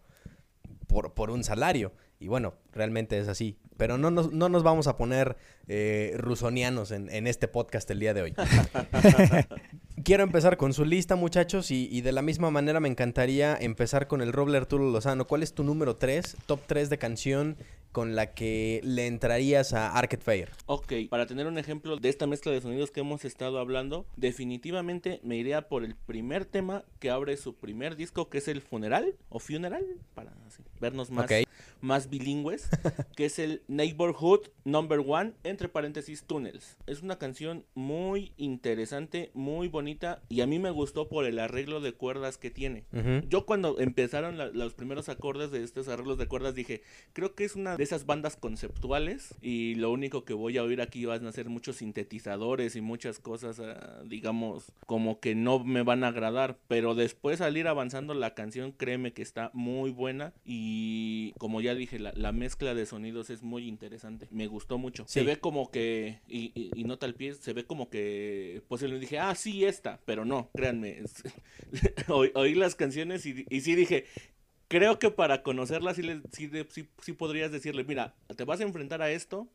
por, 0.87 1.13
por 1.13 1.31
un 1.31 1.43
salario. 1.43 1.93
Y 2.19 2.27
bueno, 2.27 2.53
realmente 2.71 3.17
es 3.17 3.27
así. 3.27 3.57
Pero 3.77 3.97
no 3.97 4.11
nos, 4.11 4.31
no 4.31 4.49
nos 4.49 4.61
vamos 4.61 4.85
a 4.85 4.95
poner 4.95 5.37
eh, 5.67 6.13
rusonianos 6.17 6.91
en, 6.91 7.09
en, 7.09 7.25
este 7.25 7.47
podcast 7.47 7.89
el 7.89 7.99
día 7.99 8.13
de 8.13 8.21
hoy. 8.21 8.35
Quiero 10.03 10.23
empezar 10.23 10.57
con 10.57 10.73
su 10.73 10.85
lista, 10.85 11.15
muchachos, 11.15 11.69
y, 11.69 11.87
y, 11.91 12.01
de 12.01 12.11
la 12.11 12.21
misma 12.21 12.49
manera 12.49 12.79
me 12.79 12.87
encantaría 12.87 13.55
empezar 13.59 14.07
con 14.07 14.21
el 14.21 14.33
Roble 14.33 14.57
Arturo 14.57 14.89
Lozano. 14.89 15.27
¿Cuál 15.27 15.43
es 15.43 15.53
tu 15.53 15.63
número 15.63 15.95
3, 15.95 16.37
top 16.45 16.61
3 16.65 16.89
de 16.89 16.97
canción 16.97 17.57
con 17.91 18.15
la 18.15 18.33
que 18.33 18.81
le 18.83 19.07
entrarías 19.07 19.73
a 19.73 19.91
Arcade 19.91 20.23
Fire? 20.23 20.49
Ok, 20.65 20.93
para 21.09 21.27
tener 21.27 21.45
un 21.45 21.57
ejemplo 21.57 21.97
de 21.97 22.09
esta 22.09 22.25
mezcla 22.25 22.51
de 22.51 22.61
sonidos 22.61 22.89
que 22.89 23.01
hemos 23.01 23.25
estado 23.25 23.59
hablando, 23.59 24.05
definitivamente 24.15 25.19
me 25.23 25.35
iría 25.35 25.67
por 25.67 25.83
el 25.83 25.95
primer 25.95 26.45
tema 26.45 26.83
que 26.99 27.09
abre 27.09 27.37
su 27.37 27.53
primer 27.53 27.95
disco, 27.95 28.29
que 28.29 28.39
es 28.39 28.47
el 28.47 28.61
Funeral 28.61 29.15
o 29.29 29.39
Funeral, 29.39 29.85
para 30.15 30.31
vernos 30.79 31.11
más, 31.11 31.29
más 31.81 32.09
bilingües, 32.09 32.69
que 33.15 33.25
es 33.25 33.39
el 33.39 33.63
Neighborhood 33.67 34.47
Number 34.63 34.99
One, 35.05 35.33
entre 35.43 35.69
paréntesis 35.69 36.23
Tunnels. 36.23 36.77
Es 36.87 37.01
una 37.01 37.17
canción 37.17 37.65
muy 37.73 38.33
interesante, 38.37 39.31
muy 39.33 39.67
bonita 39.67 40.21
y 40.29 40.41
a 40.41 40.47
mí 40.47 40.59
me 40.59 40.71
gustó 40.71 41.09
por 41.09 41.25
el 41.25 41.39
arreglo 41.39 41.81
de 41.81 41.93
cuerdas 41.93 42.37
que 42.37 42.51
tiene. 42.51 42.85
Yo 43.27 43.45
cuando 43.45 43.79
empezaron 43.79 44.37
los 44.53 44.73
primeros 44.73 45.09
acordes 45.09 45.51
de 45.51 45.63
estos 45.63 45.87
arreglos 45.87 46.17
de 46.17 46.27
cuerdas 46.27 46.55
dije, 46.55 46.81
creo 47.13 47.35
que 47.35 47.43
es 47.43 47.55
una 47.55 47.75
de 47.75 47.83
esas 47.83 48.05
bandas 48.05 48.37
conceptuales 48.37 49.35
y 49.41 49.75
lo 49.75 49.91
único 49.91 50.23
que 50.23 50.33
voy 50.33 50.57
a 50.57 50.63
oír 50.63 50.81
aquí 50.81 51.05
van 51.05 51.25
a 51.25 51.31
ser 51.31 51.49
muchos 51.49 51.77
sintetizadores 51.77 52.75
y 52.75 52.81
muchas 52.81 53.19
cosas, 53.19 53.59
ah, 53.59 54.01
digamos, 54.05 54.71
como 54.85 55.19
que 55.19 55.35
no 55.35 55.63
me 55.63 55.83
van 55.83 56.03
a 56.03 56.09
agradar, 56.09 56.57
pero 56.67 56.95
después 56.95 57.41
al 57.41 57.57
ir 57.57 57.67
avanzando 57.67 58.13
la 58.13 58.33
canción, 58.33 58.71
créeme 58.71 59.13
que 59.13 59.21
está 59.21 59.51
muy 59.53 59.91
buena 59.91 60.33
y 60.45 61.33
como 61.37 61.61
ya 61.61 61.70
dije, 61.75 61.99
la, 61.99 62.31
mezcla 62.31 62.73
de 62.73 62.85
sonidos 62.85 63.29
es 63.29 63.43
muy 63.43 63.67
interesante, 63.67 64.27
me 64.31 64.47
gustó 64.47 64.77
mucho. 64.77 65.05
Se 65.07 65.23
ve 65.23 65.37
como 65.37 65.71
que, 65.71 66.19
y, 66.27 66.51
y, 66.55 66.83
nota 66.83 67.05
el 67.05 67.15
pie, 67.15 67.33
se 67.33 67.53
ve 67.53 67.65
como 67.65 67.89
que 67.89 68.61
posiblemente 68.67 69.05
dije, 69.05 69.19
ah, 69.19 69.35
sí, 69.35 69.65
esta, 69.65 69.99
pero 70.05 70.25
no, 70.25 70.49
créanme, 70.53 71.03
oí, 72.07 72.55
las 72.55 72.75
canciones 72.75 73.25
y, 73.25 73.45
y 73.49 73.61
sí 73.61 73.75
dije, 73.75 74.05
creo 74.67 74.99
que 74.99 75.11
para 75.11 75.43
conocerla 75.43 75.93
sí, 75.93 76.03
sí, 76.31 76.87
sí, 77.01 77.13
podrías 77.13 77.51
decirle, 77.51 77.83
mira, 77.83 78.15
te 78.35 78.45
vas 78.45 78.61
a 78.61 78.63
enfrentar 78.63 79.01
a 79.01 79.11
esto, 79.11 79.47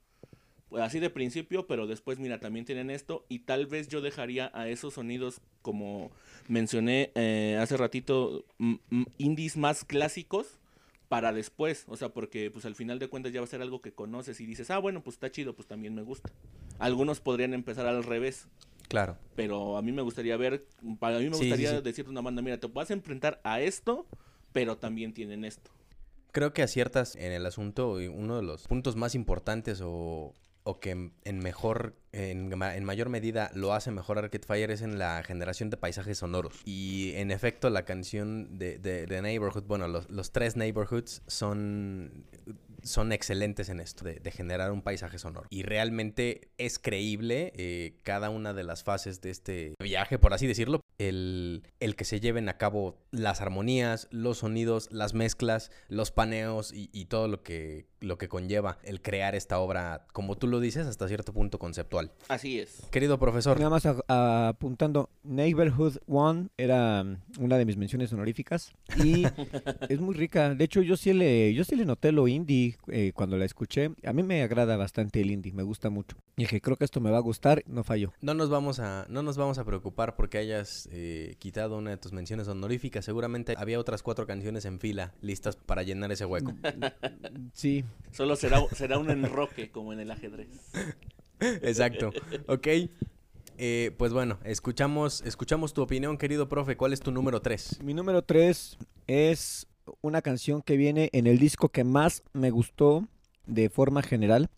pues 0.68 0.82
así 0.82 1.00
de 1.00 1.10
principio, 1.10 1.66
pero 1.66 1.86
después, 1.86 2.18
mira, 2.18 2.40
también 2.40 2.66
tienen 2.66 2.90
esto, 2.90 3.24
y 3.28 3.40
tal 3.40 3.66
vez 3.66 3.88
yo 3.88 4.00
dejaría 4.00 4.50
a 4.52 4.68
esos 4.68 4.94
sonidos, 4.94 5.40
como 5.62 6.10
mencioné 6.48 7.12
eh, 7.14 7.58
hace 7.60 7.76
ratito, 7.76 8.44
indies 9.18 9.56
más 9.56 9.84
clásicos 9.84 10.58
para 11.08 11.32
después, 11.32 11.84
o 11.88 11.96
sea, 11.96 12.08
porque 12.08 12.50
pues 12.50 12.64
al 12.64 12.74
final 12.74 12.98
de 12.98 13.08
cuentas 13.08 13.32
ya 13.32 13.40
va 13.40 13.44
a 13.44 13.48
ser 13.48 13.62
algo 13.62 13.80
que 13.80 13.92
conoces 13.92 14.40
y 14.40 14.46
dices, 14.46 14.70
ah, 14.70 14.78
bueno, 14.78 15.02
pues 15.02 15.14
está 15.14 15.30
chido, 15.30 15.54
pues 15.54 15.68
también 15.68 15.94
me 15.94 16.02
gusta. 16.02 16.30
Algunos 16.78 17.20
podrían 17.20 17.54
empezar 17.54 17.86
al 17.86 18.02
revés. 18.04 18.48
Claro. 18.88 19.16
Pero 19.34 19.76
a 19.76 19.82
mí 19.82 19.92
me 19.92 20.02
gustaría 20.02 20.36
ver, 20.36 20.66
para 20.98 21.18
mí 21.18 21.28
me 21.28 21.36
gustaría 21.36 21.80
decirte 21.80 22.10
una 22.10 22.20
banda, 22.20 22.42
mira, 22.42 22.58
te 22.58 22.66
vas 22.66 22.90
a 22.90 22.94
enfrentar 22.94 23.40
a 23.44 23.60
esto, 23.60 24.06
pero 24.52 24.76
también 24.76 25.12
tienen 25.12 25.44
esto. 25.44 25.70
Creo 26.32 26.52
que 26.52 26.62
aciertas 26.62 27.16
en 27.16 27.32
el 27.32 27.46
asunto 27.46 27.94
uno 27.94 28.36
de 28.36 28.42
los 28.42 28.66
puntos 28.66 28.94
más 28.94 29.14
importantes 29.14 29.80
o, 29.82 30.34
o 30.66 30.80
que 30.80 30.90
en 30.90 31.38
mejor, 31.38 31.94
en, 32.10 32.48
mayor 32.84 33.08
medida 33.08 33.50
lo 33.54 33.72
hace 33.72 33.92
mejor 33.92 34.18
Arcade 34.18 34.44
Fire 34.44 34.72
es 34.72 34.82
en 34.82 34.98
la 34.98 35.22
generación 35.22 35.70
de 35.70 35.76
paisajes 35.76 36.18
sonoros. 36.18 36.60
Y 36.64 37.12
en 37.14 37.30
efecto 37.30 37.70
la 37.70 37.84
canción 37.84 38.58
de, 38.58 39.06
Neighborhood, 39.22 39.62
bueno, 39.62 39.86
los, 39.86 40.10
los, 40.10 40.32
tres 40.32 40.56
Neighborhoods 40.56 41.22
son 41.28 42.26
son 42.86 43.12
excelentes 43.12 43.68
en 43.68 43.80
esto, 43.80 44.04
de, 44.04 44.30
generar 44.30 44.72
un 44.72 44.82
paisaje 44.82 45.18
sonoro. 45.18 45.46
Y 45.50 45.62
realmente 45.62 46.48
es 46.58 46.78
creíble 46.78 47.52
eh, 47.56 47.96
cada 48.02 48.30
una 48.30 48.52
de 48.54 48.64
las 48.64 48.84
fases 48.84 49.20
de 49.20 49.30
este 49.30 49.74
viaje, 49.80 50.18
por 50.18 50.32
así 50.32 50.46
decirlo. 50.46 50.80
El, 50.98 51.62
el, 51.80 51.96
que 51.96 52.04
se 52.04 52.20
lleven 52.20 52.48
a 52.48 52.56
cabo 52.56 52.96
las 53.10 53.40
armonías, 53.40 54.08
los 54.10 54.38
sonidos, 54.38 54.88
las 54.90 55.14
mezclas, 55.14 55.70
los 55.88 56.10
paneos 56.10 56.72
y, 56.74 57.04
todo 57.06 57.28
lo 57.28 57.42
que, 57.42 57.86
lo 58.00 58.18
que 58.18 58.28
conlleva 58.28 58.78
el 58.82 59.02
crear 59.02 59.34
esta 59.34 59.58
obra, 59.58 60.06
como 60.12 60.36
tú 60.36 60.46
lo 60.46 60.60
dices, 60.60 60.86
hasta 60.86 61.08
cierto 61.08 61.32
punto 61.32 61.58
conceptual. 61.58 62.12
Así 62.28 62.58
es. 62.58 62.82
Querido 62.90 63.18
profesor. 63.18 63.58
Nada 63.58 63.70
más 63.70 63.86
apuntando, 64.08 65.10
Neighborhood 65.22 65.98
One 66.06 66.48
era 66.56 67.04
mm, 67.04 67.18
una 67.40 67.58
de 67.58 67.64
mis 67.64 67.76
menciones 67.76 68.12
honoríficas 68.12 68.72
y 69.04 69.24
es 69.88 70.00
muy 70.00 70.14
rica. 70.14 70.54
De 70.54 70.64
hecho, 70.64 70.82
yo 70.82 70.96
sí 70.96 71.12
le, 71.12 71.52
yo 71.54 71.64
sí 71.64 71.76
le 71.76 71.84
noté 71.84 72.12
lo 72.12 72.28
indie 72.28 72.76
eh, 72.88 73.12
cuando 73.14 73.36
la 73.36 73.44
escuché. 73.44 73.90
A 74.04 74.12
mí 74.12 74.22
me 74.22 74.42
agrada 74.42 74.76
bastante 74.76 75.20
el 75.20 75.30
indie, 75.30 75.52
me 75.52 75.62
gusta 75.62 75.90
mucho. 75.90 76.16
Y 76.36 76.42
dije, 76.42 76.60
creo 76.60 76.76
que 76.76 76.84
esto 76.84 77.00
me 77.00 77.10
va 77.10 77.18
a 77.18 77.22
gustar, 77.22 77.62
no 77.66 77.84
falló. 77.84 78.12
No 78.20 78.34
nos 78.34 78.50
vamos 78.50 78.80
a, 78.80 79.06
no 79.08 79.22
nos 79.22 79.36
vamos 79.36 79.58
a 79.58 79.64
preocupar 79.64 80.16
porque 80.16 80.38
hayas 80.38 80.85
eh, 80.90 81.36
quitado 81.38 81.78
una 81.78 81.90
de 81.90 81.96
tus 81.96 82.12
menciones 82.12 82.48
honoríficas. 82.48 83.04
Seguramente 83.04 83.54
había 83.56 83.78
otras 83.78 84.02
cuatro 84.02 84.26
canciones 84.26 84.64
en 84.64 84.78
fila 84.80 85.12
listas 85.20 85.56
para 85.56 85.82
llenar 85.82 86.12
ese 86.12 86.24
hueco. 86.24 86.54
sí. 87.52 87.84
Solo 88.12 88.36
será, 88.36 88.60
será 88.74 88.98
un 88.98 89.10
enroque 89.10 89.70
como 89.70 89.92
en 89.92 90.00
el 90.00 90.10
ajedrez. 90.10 90.48
Exacto. 91.40 92.12
Ok. 92.46 92.68
Eh, 93.58 93.92
pues 93.96 94.12
bueno, 94.12 94.38
escuchamos, 94.44 95.22
escuchamos 95.22 95.72
tu 95.72 95.82
opinión, 95.82 96.18
querido 96.18 96.48
profe. 96.48 96.76
¿Cuál 96.76 96.92
es 96.92 97.00
tu 97.00 97.10
número 97.10 97.40
3? 97.40 97.82
Mi 97.82 97.94
número 97.94 98.22
3 98.22 98.78
es 99.06 99.66
una 100.00 100.22
canción 100.22 100.62
que 100.62 100.76
viene 100.76 101.08
en 101.12 101.26
el 101.26 101.38
disco 101.38 101.68
que 101.68 101.84
más 101.84 102.22
me 102.32 102.50
gustó 102.50 103.08
de 103.46 103.70
forma 103.70 104.02
general. 104.02 104.50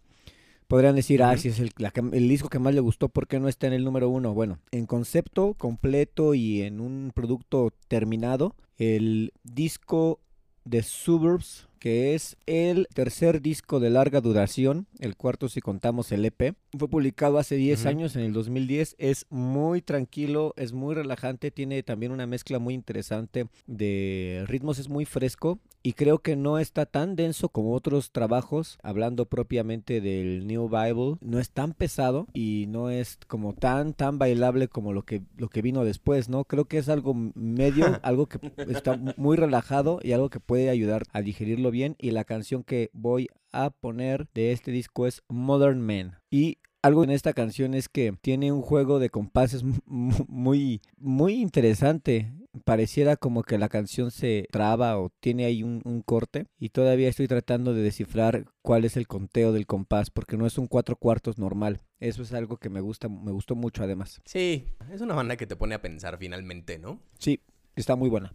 Podrían 0.68 0.96
decir, 0.96 1.22
ah, 1.22 1.34
si 1.38 1.48
es 1.48 1.60
el, 1.60 1.72
el, 2.12 2.28
disco 2.28 2.50
que 2.50 2.58
más 2.58 2.74
le 2.74 2.80
gustó, 2.80 3.08
¿por 3.08 3.26
qué 3.26 3.40
no 3.40 3.48
está 3.48 3.66
en 3.66 3.72
el 3.72 3.84
número 3.84 4.10
uno? 4.10 4.34
Bueno, 4.34 4.58
en 4.70 4.84
concepto 4.84 5.54
completo 5.54 6.34
y 6.34 6.60
en 6.60 6.80
un 6.80 7.10
producto 7.14 7.72
terminado, 7.88 8.54
el 8.76 9.32
disco 9.44 10.20
de 10.66 10.82
Suburbs 10.82 11.67
que 11.78 12.14
es 12.14 12.36
el 12.46 12.88
tercer 12.94 13.40
disco 13.40 13.80
de 13.80 13.90
larga 13.90 14.20
duración, 14.20 14.86
el 14.98 15.16
cuarto 15.16 15.48
si 15.48 15.60
contamos 15.60 16.12
el 16.12 16.24
EP. 16.24 16.54
Fue 16.76 16.88
publicado 16.88 17.38
hace 17.38 17.56
10 17.56 17.86
años, 17.86 18.16
en 18.16 18.22
el 18.22 18.32
2010. 18.32 18.96
Es 18.98 19.26
muy 19.30 19.82
tranquilo, 19.82 20.54
es 20.56 20.72
muy 20.72 20.94
relajante, 20.94 21.50
tiene 21.50 21.82
también 21.82 22.12
una 22.12 22.26
mezcla 22.26 22.58
muy 22.58 22.74
interesante 22.74 23.48
de 23.66 24.44
ritmos, 24.46 24.78
es 24.78 24.88
muy 24.88 25.04
fresco 25.04 25.58
y 25.82 25.92
creo 25.92 26.18
que 26.18 26.36
no 26.36 26.58
está 26.58 26.86
tan 26.86 27.16
denso 27.16 27.48
como 27.48 27.72
otros 27.72 28.10
trabajos, 28.10 28.78
hablando 28.82 29.26
propiamente 29.26 30.00
del 30.00 30.46
New 30.46 30.68
Bible. 30.68 31.16
No 31.20 31.38
es 31.38 31.50
tan 31.50 31.72
pesado 31.72 32.26
y 32.34 32.66
no 32.68 32.90
es 32.90 33.18
como 33.26 33.54
tan, 33.54 33.94
tan 33.94 34.18
bailable 34.18 34.68
como 34.68 34.92
lo 34.92 35.04
que, 35.04 35.22
lo 35.36 35.48
que 35.48 35.62
vino 35.62 35.84
después, 35.84 36.28
¿no? 36.28 36.44
Creo 36.44 36.66
que 36.66 36.78
es 36.78 36.88
algo 36.88 37.14
medio, 37.14 37.86
algo 38.02 38.26
que 38.26 38.38
está 38.68 39.00
muy 39.16 39.36
relajado 39.36 40.00
y 40.02 40.12
algo 40.12 40.30
que 40.30 40.40
puede 40.40 40.68
ayudar 40.68 41.04
a 41.12 41.22
digerirlo 41.22 41.67
bien 41.70 41.96
y 41.98 42.10
la 42.10 42.24
canción 42.24 42.62
que 42.62 42.90
voy 42.92 43.28
a 43.52 43.70
poner 43.70 44.28
de 44.34 44.52
este 44.52 44.70
disco 44.70 45.06
es 45.06 45.22
Modern 45.28 45.80
Man. 45.80 46.18
Y 46.30 46.58
algo 46.82 47.02
en 47.04 47.10
esta 47.10 47.32
canción 47.32 47.74
es 47.74 47.88
que 47.88 48.14
tiene 48.20 48.52
un 48.52 48.62
juego 48.62 48.98
de 48.98 49.10
compases 49.10 49.64
muy, 49.86 50.80
muy 50.96 51.34
interesante. 51.34 52.32
Pareciera 52.64 53.16
como 53.16 53.42
que 53.42 53.58
la 53.58 53.68
canción 53.68 54.10
se 54.10 54.46
traba 54.50 54.98
o 54.98 55.10
tiene 55.20 55.44
ahí 55.44 55.62
un, 55.62 56.02
corte. 56.04 56.46
Y 56.58 56.70
todavía 56.70 57.08
estoy 57.08 57.28
tratando 57.28 57.74
de 57.74 57.82
descifrar 57.82 58.46
cuál 58.62 58.84
es 58.84 58.96
el 58.96 59.06
conteo 59.06 59.52
del 59.52 59.66
compás, 59.66 60.10
porque 60.10 60.36
no 60.36 60.46
es 60.46 60.56
un 60.56 60.66
cuatro 60.66 60.96
cuartos 60.96 61.38
normal. 61.38 61.80
Eso 62.00 62.22
es 62.22 62.32
algo 62.32 62.56
que 62.56 62.70
me 62.70 62.80
gusta, 62.80 63.08
me 63.08 63.32
gustó 63.32 63.54
mucho 63.54 63.82
además. 63.82 64.20
Sí, 64.24 64.66
es 64.90 65.00
una 65.00 65.14
banda 65.14 65.36
que 65.36 65.46
te 65.46 65.56
pone 65.56 65.74
a 65.74 65.82
pensar 65.82 66.16
finalmente, 66.18 66.78
¿no? 66.78 67.00
Sí, 67.18 67.40
está 67.76 67.96
muy 67.96 68.08
buena. 68.08 68.32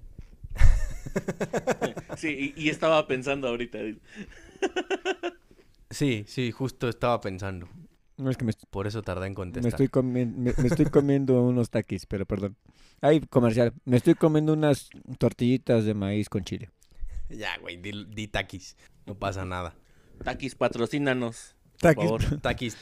sí, 2.18 2.54
y, 2.56 2.70
estaba 2.70 3.08
pensando 3.08 3.48
ahorita. 3.48 3.80
sí, 5.90 6.26
sí, 6.28 6.52
justo 6.52 6.90
estaba 6.90 7.20
pensando. 7.22 7.68
No 8.18 8.30
es 8.30 8.38
que 8.38 8.46
me 8.46 8.54
Por 8.70 8.88
eso 8.88 9.02
tardé 9.02 9.28
en 9.28 9.34
contestar. 9.34 9.80
Me 9.80 9.86
estoy, 9.86 10.04
me, 10.04 10.50
estoy 10.50 10.86
comiendo 10.86 11.42
unos 11.42 11.70
taquis, 11.70 12.06
pero 12.06 12.26
perdón. 12.26 12.56
Ay, 13.02 13.22
comercial. 13.22 13.74
Me 13.86 13.98
estoy 13.98 14.14
comiendo 14.14 14.54
unas 14.54 14.90
tortillitas 15.18 15.86
de 15.86 15.94
maíz 15.94 16.30
con 16.30 16.44
chile. 16.44 16.70
Ya, 17.30 17.58
güey, 17.58 17.78
di, 17.78 18.28
taquis. 18.28 18.76
No 19.08 19.16
pasa 19.16 19.44
nada. 19.44 19.74
Taquis, 20.24 20.54
patrocínanos. 20.54 21.56
Taquis. 21.80 22.10
Por 22.10 22.22
favor. 22.22 22.42
Taquis. 22.42 22.78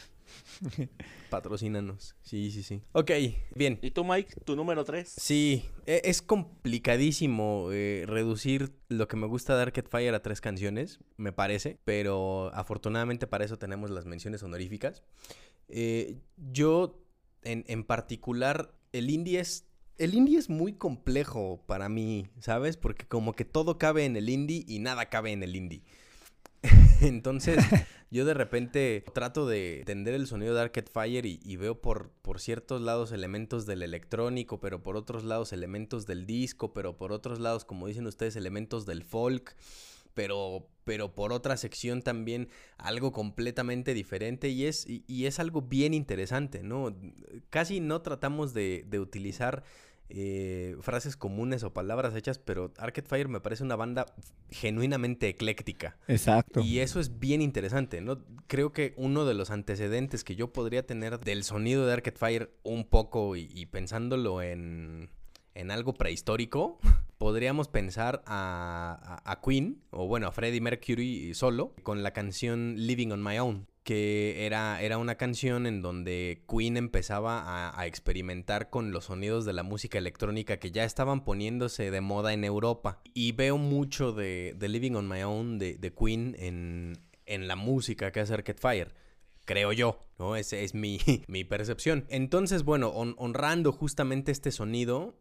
Patrocínanos. 1.32 2.18
Sí, 2.22 2.52
sí, 2.52 2.62
sí. 2.62 2.82
Ok, 2.92 3.10
bien. 3.56 3.80
¿Y 3.82 3.92
tú, 3.92 4.04
Mike, 4.04 4.42
tu 4.44 4.58
número 4.58 4.84
3? 4.84 5.08
Sí, 5.08 5.64
e, 5.86 6.02
es 6.04 6.22
complicadísimo 6.22 7.70
eh, 7.72 8.04
reducir 8.06 8.74
lo 8.90 9.08
que 9.08 9.16
me 9.16 9.28
gusta 9.28 9.56
de 9.56 9.62
Arcade 9.62 9.88
Fire 9.88 10.14
a 10.14 10.22
tres 10.22 10.42
canciones, 10.42 11.00
me 11.16 11.32
parece, 11.32 11.80
pero 11.86 12.54
afortunadamente 12.54 13.28
para 13.28 13.46
eso 13.46 13.58
tenemos 13.58 13.90
las 13.92 14.06
menciones 14.06 14.44
honoríficas. 14.44 15.04
Eh, 15.70 16.18
yo, 16.36 17.02
en, 17.44 17.64
en 17.68 17.86
particular, 17.86 18.76
el 18.92 19.10
indie 19.10 19.40
es 19.40 19.66
el 19.98 20.16
indie 20.16 20.38
es 20.38 20.50
muy 20.50 20.74
complejo 20.74 21.64
para 21.66 21.88
mí, 21.88 22.28
¿sabes? 22.40 22.76
Porque 22.76 23.06
como 23.06 23.34
que 23.34 23.46
todo 23.46 23.78
cabe 23.78 24.04
en 24.04 24.18
el 24.18 24.28
indie 24.28 24.66
y 24.68 24.80
nada 24.80 25.06
cabe 25.06 25.32
en 25.32 25.44
el 25.44 25.56
indie. 25.56 25.84
Entonces, 27.02 27.64
yo 28.12 28.25
de 28.25 28.34
repente 28.34 29.06
trato 29.13 29.48
de 29.48 29.80
entender 29.80 30.13
el 30.13 30.27
sonido 30.27 30.53
de 30.53 30.60
Arcade 30.60 30.91
Fire 30.91 31.25
y, 31.25 31.56
veo 31.56 31.80
por, 31.80 32.10
por 32.22 32.41
ciertos 32.41 32.82
lados 32.82 33.13
elementos 33.13 33.65
del 33.65 33.82
electrónico, 33.82 34.60
pero 34.60 34.84
por 34.84 34.98
otros 34.98 35.24
lados 35.24 35.53
elementos 35.53 36.06
del 36.06 36.25
disco, 36.25 36.74
pero 36.74 36.98
por 36.98 37.13
otros 37.13 37.39
lados, 37.39 37.63
como 37.63 37.88
dicen 37.88 38.06
ustedes, 38.06 38.36
elementos 38.36 38.86
del 38.86 39.03
folk. 39.03 39.56
Pero, 40.13 40.68
pero 40.84 41.15
por 41.15 41.32
otra 41.32 41.56
sección 41.56 42.01
también 42.01 42.50
algo 42.77 43.13
completamente 43.13 43.94
diferente 43.94 44.50
y 44.50 44.65
es, 44.65 44.86
y, 44.86 45.25
es 45.25 45.39
algo 45.39 45.62
bien 45.62 45.94
interesante, 45.94 46.63
¿no? 46.63 46.94
Casi 47.50 47.80
no 47.80 48.01
tratamos 48.01 48.53
de, 48.53 48.84
de 48.89 49.00
utilizar 49.00 49.63
eh, 50.13 50.75
frases 50.82 51.15
comunes 51.15 51.63
o 51.63 51.74
palabras 51.74 52.15
hechas, 52.15 52.38
pero 52.38 52.72
Arcade 52.77 53.08
Fire 53.08 53.27
me 53.27 53.39
parece 53.39 53.63
una 53.63 53.75
banda 53.75 54.06
genuinamente 54.50 55.30
ecléctica. 55.30 55.98
Exacto. 56.08 56.62
Y 56.62 56.80
eso 56.80 57.00
es 57.00 57.20
bien 57.20 57.41
interesante, 57.41 58.01
¿no? 58.01 58.20
Creo 58.48 58.74
que 58.74 58.94
uno 58.98 59.25
de 59.25 59.34
los 59.34 59.51
antecedentes 59.51 60.24
que 60.24 60.36
yo 60.36 60.51
podría 60.51 60.86
tener 60.86 61.20
del 61.20 61.44
sonido 61.44 61.86
de 61.86 61.94
Arcade 61.94 62.18
Fire 62.18 62.51
un 62.63 62.86
poco 62.86 63.36
y, 63.36 63.65
pensándolo 63.68 64.41
en, 64.41 65.10
en 65.56 65.72
algo 65.72 65.94
prehistórico, 65.94 66.80
podríamos 67.18 67.68
pensar 67.68 68.22
a, 68.25 69.22
a, 69.24 69.41
Queen, 69.41 69.82
o 69.91 70.08
bueno, 70.08 70.27
a 70.27 70.32
Freddie 70.32 70.62
Mercury 70.62 71.34
solo, 71.34 71.74
con 71.84 72.03
la 72.03 72.12
canción 72.12 72.75
Living 72.77 73.12
on 73.12 73.24
My 73.24 73.39
Own 73.39 73.71
que 73.84 74.46
era, 74.46 74.82
era 74.82 74.98
una 74.98 75.16
canción 75.16 75.66
en 75.66 75.82
donde 75.82 76.44
Queen 76.48 76.78
empezaba 76.78 77.78
a, 77.78 77.88
experimentar 77.88 78.70
con 78.70 78.92
los 78.92 79.06
sonidos 79.06 79.44
de 79.44 79.54
la 79.54 79.64
música 79.64 79.98
electrónica 79.98 80.58
que 80.58 80.72
ya 80.72 80.84
estaban 80.84 81.24
poniéndose 81.24 81.90
de 81.90 82.02
moda 82.02 82.34
en 82.34 82.44
Europa. 82.44 83.02
Y 83.14 83.32
veo 83.32 83.58
mucho 83.58 84.12
de, 84.12 84.56
Living 84.60 84.94
on 84.94 85.10
My 85.10 85.24
Own 85.24 85.58
de, 85.58 85.94
Queen 85.98 86.36
en, 86.38 87.00
en, 87.26 87.48
la 87.48 87.56
música 87.56 88.12
que 88.12 88.20
hace 88.20 88.36
Arcade 88.36 88.60
Fire. 88.60 88.94
Creo 89.46 89.74
yo, 89.74 90.06
¿no? 90.20 90.36
Esa 90.36 90.58
es 90.58 90.76
mi, 90.76 91.00
mi, 91.28 91.44
percepción. 91.44 92.06
Entonces, 92.10 92.64
bueno, 92.64 92.90
honrando 92.90 93.72
justamente 93.72 94.32
este 94.32 94.52
sonido, 94.52 95.18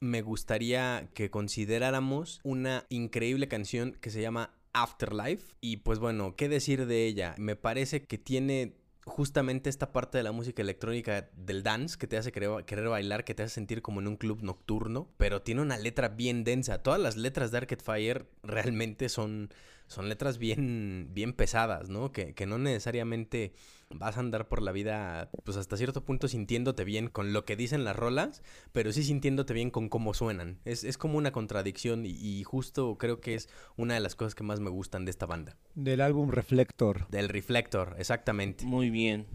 me 0.00 0.20
gustaría 0.20 1.08
que 1.14 1.30
consideráramos 1.30 2.40
una 2.44 2.84
increíble 2.90 3.48
canción 3.48 3.92
que 3.92 4.10
se 4.10 4.20
llama 4.20 4.54
Afterlife. 4.74 5.54
Y 5.60 5.78
pues 5.78 5.98
bueno, 5.98 6.36
¿qué 6.36 6.48
decir 6.48 6.86
de 6.86 7.06
ella? 7.06 7.34
Me 7.38 7.56
parece 7.56 8.04
que 8.04 8.18
tiene 8.18 8.76
justamente 9.06 9.68
esta 9.68 9.92
parte 9.92 10.18
de 10.18 10.24
la 10.24 10.32
música 10.32 10.62
electrónica 10.62 11.28
del 11.36 11.62
dance 11.62 11.98
que 11.98 12.06
te 12.06 12.16
hace 12.16 12.32
querer, 12.32 12.64
querer, 12.64 12.88
bailar, 12.88 13.24
que 13.24 13.34
te 13.34 13.42
hace 13.42 13.54
sentir 13.54 13.82
como 13.82 14.00
en 14.00 14.08
un 14.08 14.16
club 14.16 14.42
nocturno, 14.42 15.08
pero 15.16 15.42
tiene 15.42 15.62
una 15.62 15.78
letra 15.78 16.08
bien 16.08 16.44
densa. 16.44 16.82
Todas 16.82 17.00
las 17.00 17.16
letras 17.16 17.50
de 17.50 17.58
Arcade 17.58 17.82
Fire 17.82 18.26
realmente 18.42 19.08
son, 19.08 19.50
son 19.86 20.08
letras 20.08 20.38
bien, 20.38 21.10
bien 21.12 21.32
pesadas, 21.34 21.88
¿no? 21.88 22.12
Que, 22.12 22.34
que 22.34 22.46
no 22.46 22.58
necesariamente 22.58 23.52
vas 23.98 24.16
a 24.16 24.20
andar 24.20 24.48
por 24.48 24.62
la 24.62 24.72
vida, 24.72 25.30
pues 25.44 25.56
hasta 25.56 25.76
cierto 25.76 26.04
punto 26.04 26.28
sintiéndote 26.28 26.84
bien 26.84 27.08
con 27.08 27.32
lo 27.32 27.44
que 27.44 27.56
dicen 27.56 27.84
las 27.84 27.96
rolas, 27.96 28.42
pero 28.72 28.92
sí 28.92 29.02
sintiéndote 29.02 29.54
bien 29.54 29.70
con 29.70 29.88
cómo 29.88 30.14
suenan. 30.14 30.58
Es, 30.64 30.84
es 30.84 30.98
como 30.98 31.18
una 31.18 31.32
contradicción 31.32 32.06
y, 32.06 32.10
y, 32.10 32.44
justo 32.44 32.96
creo 32.98 33.20
que 33.20 33.34
es 33.34 33.48
una 33.76 33.94
de 33.94 34.00
las 34.00 34.14
cosas 34.14 34.34
que 34.34 34.44
más 34.44 34.60
me 34.60 34.70
gustan 34.70 35.04
de 35.04 35.10
esta 35.10 35.26
banda. 35.26 35.56
Del 35.74 36.00
álbum 36.00 36.30
Reflector. 36.30 37.08
Del 37.08 37.28
Reflector, 37.28 37.96
exactamente. 37.98 38.64
Muy 38.64 38.90
bien. 38.90 39.26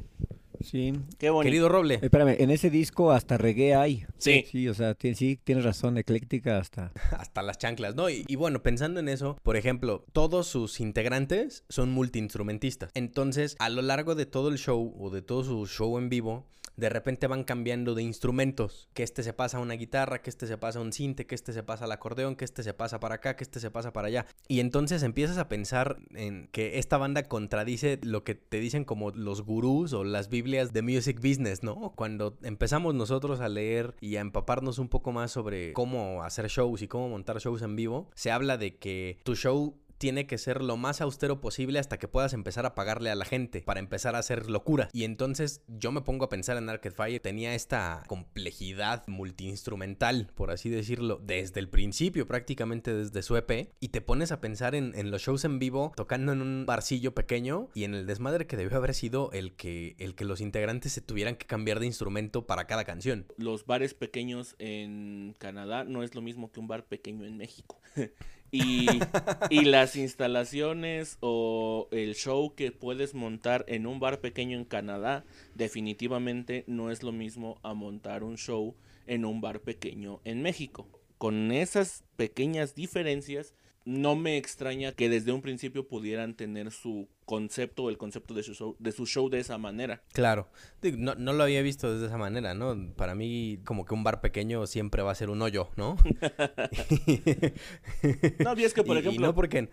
Sí. 0.63 0.93
Qué 1.17 1.29
bonito. 1.29 1.49
Querido 1.49 1.69
Roble. 1.69 1.99
Espérame, 2.01 2.35
en 2.39 2.51
ese 2.51 2.69
disco 2.69 3.11
hasta 3.11 3.37
reggae 3.37 3.75
hay. 3.75 4.05
Sí. 4.17 4.45
Sí, 4.49 4.67
o 4.67 4.73
sea, 4.73 4.95
sí, 4.99 5.39
tienes 5.43 5.63
razón, 5.63 5.97
ecléctica 5.97 6.57
hasta... 6.57 6.91
hasta 7.17 7.41
las 7.41 7.57
chanclas, 7.57 7.95
¿no? 7.95 8.09
Y, 8.09 8.25
y, 8.27 8.35
bueno, 8.35 8.61
pensando 8.61 8.99
en 8.99 9.09
eso, 9.09 9.37
por 9.43 9.57
ejemplo, 9.57 10.05
todos 10.13 10.47
sus 10.47 10.79
integrantes 10.79 11.63
son 11.69 11.91
multiinstrumentistas. 11.91 12.91
Entonces, 12.93 13.55
a 13.59 13.69
lo 13.69 13.81
largo 13.81 14.15
de 14.15 14.25
todo 14.25 14.49
el 14.49 14.57
show 14.57 14.95
o 14.99 15.09
de 15.09 15.21
todo 15.21 15.43
su 15.43 15.67
show 15.67 15.97
en 15.97 16.09
vivo, 16.09 16.45
de 16.79 16.89
repente 16.89 17.27
van 17.27 17.43
cambiando 17.43 17.95
de 17.95 18.03
instrumentos. 18.03 18.89
Que 18.93 19.03
este 19.03 19.23
se 19.23 19.33
pasa 19.33 19.57
a 19.57 19.61
una 19.61 19.75
guitarra, 19.75 20.21
que 20.21 20.29
este 20.29 20.47
se 20.47 20.57
pasa 20.57 20.79
a 20.79 20.81
un 20.81 20.93
cinte, 20.93 21.27
que 21.27 21.35
este 21.35 21.53
se 21.53 21.63
pasa 21.63 21.85
al 21.85 21.91
acordeón, 21.91 22.35
que 22.35 22.45
este 22.45 22.63
se 22.63 22.73
pasa 22.73 22.99
para 22.99 23.15
acá, 23.15 23.35
que 23.35 23.43
este 23.43 23.59
se 23.59 23.71
pasa 23.71 23.93
para 23.93 24.07
allá. 24.07 24.25
Y 24.47 24.59
entonces 24.59 25.03
empiezas 25.03 25.37
a 25.37 25.49
pensar 25.49 25.97
en 26.15 26.49
que 26.51 26.79
esta 26.79 26.97
banda 26.97 27.23
contradice 27.23 27.99
lo 28.03 28.23
que 28.23 28.35
te 28.35 28.59
dicen 28.59 28.85
como 28.85 29.11
los 29.11 29.43
gurús 29.43 29.93
o 29.93 30.03
las 30.03 30.29
Biblias 30.29 30.73
de 30.73 30.81
music 30.81 31.17
business, 31.17 31.63
¿no? 31.63 31.93
Cuando 31.95 32.37
empezamos 32.43 32.95
nosotros 32.95 33.39
a 33.39 33.49
leer 33.49 33.95
y 34.01 34.15
a 34.15 34.21
empaparnos 34.21 34.79
un 34.79 34.89
poco 34.89 35.11
más 35.11 35.31
sobre 35.31 35.73
cómo 35.73 36.23
hacer 36.23 36.47
shows 36.47 36.81
y 36.81 36.87
cómo 36.87 37.09
montar 37.09 37.37
shows 37.39 37.61
en 37.61 37.75
vivo, 37.75 38.09
se 38.15 38.31
habla 38.31 38.57
de 38.57 38.77
que 38.77 39.19
tu 39.23 39.35
show 39.35 39.75
tiene 39.99 40.25
que 40.25 40.37
ser 40.37 40.63
lo 40.63 40.77
más 40.77 41.01
austero 41.01 41.41
posible 41.41 41.77
hasta 41.77 41.99
que 41.99 42.07
puedas 42.07 42.33
empezar 42.33 42.65
a 42.65 42.73
pagarle 42.73 43.11
a 43.11 43.15
la 43.15 43.25
gente 43.25 43.61
para 43.61 43.81
empezar 43.81 44.15
a 44.15 44.19
hacer 44.19 44.49
locura. 44.49 44.89
Y 44.93 45.03
entonces 45.03 45.61
yo 45.67 45.91
me 45.91 46.01
pongo 46.01 46.25
a 46.25 46.29
pensar 46.29 46.57
en 46.57 46.69
Arcade 46.69 46.95
Fire, 46.95 47.19
tenía 47.19 47.53
esta 47.53 48.03
complejidad 48.07 49.05
multiinstrumental, 49.07 50.31
por 50.35 50.51
así 50.51 50.69
decirlo, 50.69 51.21
desde 51.21 51.59
el 51.59 51.69
principio, 51.69 52.27
prácticamente 52.27 52.93
desde 52.93 53.21
su 53.21 53.35
EP, 53.35 53.73
y 53.79 53.89
te 53.89 54.01
pones 54.01 54.31
a 54.31 54.39
pensar 54.39 54.73
en, 54.73 55.11
los 55.11 55.21
shows 55.21 55.43
en 55.43 55.59
vivo, 55.59 55.91
tocando 55.95 56.31
en 56.31 56.41
un 56.41 56.65
barcillo 56.65 57.13
pequeño 57.13 57.69
y 57.73 57.83
en 57.83 57.93
el 57.93 58.07
desmadre 58.07 58.47
que 58.47 58.55
debió 58.55 58.77
haber 58.77 58.93
sido 58.93 59.31
el 59.33 59.53
que, 59.55 59.95
el 59.99 60.15
que 60.15 60.23
los 60.23 60.39
integrantes 60.39 60.93
se 60.93 61.01
tuvieran 61.01 61.35
que 61.35 61.45
cambiar 61.45 61.79
de 61.81 61.87
instrumento 61.87 62.47
para 62.47 62.67
cada 62.67 62.85
canción. 62.85 63.25
Los 63.37 63.65
bares 63.65 63.93
pequeños 63.93 64.55
en 64.59 65.35
Canadá 65.39 65.83
no 65.83 66.03
es 66.03 66.15
lo 66.15 66.21
mismo 66.21 66.51
que 66.51 66.61
un 66.61 66.67
bar 66.67 66.85
pequeño 66.85 67.25
en 67.25 67.35
México. 67.35 67.81
Y, 68.51 68.87
y, 69.49 69.65
las 69.65 69.95
instalaciones 69.95 71.17
o 71.19 71.87
el 71.91 72.15
show 72.15 72.55
que 72.55 72.71
puedes 72.71 73.13
montar 73.13 73.65
en 73.67 73.85
un 73.85 73.99
bar 73.99 74.21
pequeño 74.21 74.57
en 74.57 74.65
Canadá 74.65 75.23
definitivamente 75.55 76.63
no 76.67 76.91
es 76.91 77.03
lo 77.03 77.11
mismo 77.11 77.59
a 77.63 77.73
montar 77.73 78.23
un 78.23 78.37
show 78.37 78.75
en 79.05 79.25
un 79.25 79.41
bar 79.41 79.61
pequeño 79.61 80.21
en 80.23 80.41
México. 80.41 80.87
Con 81.17 81.51
esas 81.51 82.03
pequeñas 82.15 82.75
diferencias 82.75 83.53
no 83.85 84.15
me 84.15 84.37
extraña 84.37 84.91
que 84.91 85.09
desde 85.09 85.31
un 85.31 85.41
principio 85.41 85.87
pudieran 85.87 86.35
tener 86.35 86.71
su 86.71 87.07
concepto 87.29 87.83
o 87.83 87.89
el 87.91 87.99
concepto 87.99 88.33
de 88.33 88.41
su 88.41 88.55
show 88.55 88.75
de, 88.79 88.91
su 88.91 89.05
show 89.05 89.29
de 89.29 89.39
esa 89.39 89.59
manera. 89.59 90.01
Claro, 90.13 90.49
no, 90.81 91.13
no, 91.13 91.33
lo 91.33 91.43
había 91.43 91.61
visto 91.61 91.99
de 91.99 92.07
esa 92.07 92.17
manera, 92.17 92.55
¿no? 92.55 92.75
Para 92.95 93.13
mí 93.13 93.59
como 93.65 93.85
que 93.85 93.93
un 93.93 94.03
bar 94.03 94.19
pequeño 94.19 94.65
siempre 94.65 95.03
va 95.03 95.11
a 95.11 95.15
ser 95.15 95.29
un 95.29 95.43
hoyo, 95.43 95.69
¿no? 95.75 95.95
no, 98.39 98.57
y 98.57 98.63
es 98.63 98.73
que 98.73 98.83
por 98.83 98.97
ejemplo... 98.97 99.13
Y 99.13 99.27
no 99.27 99.35
porque, 99.35 99.69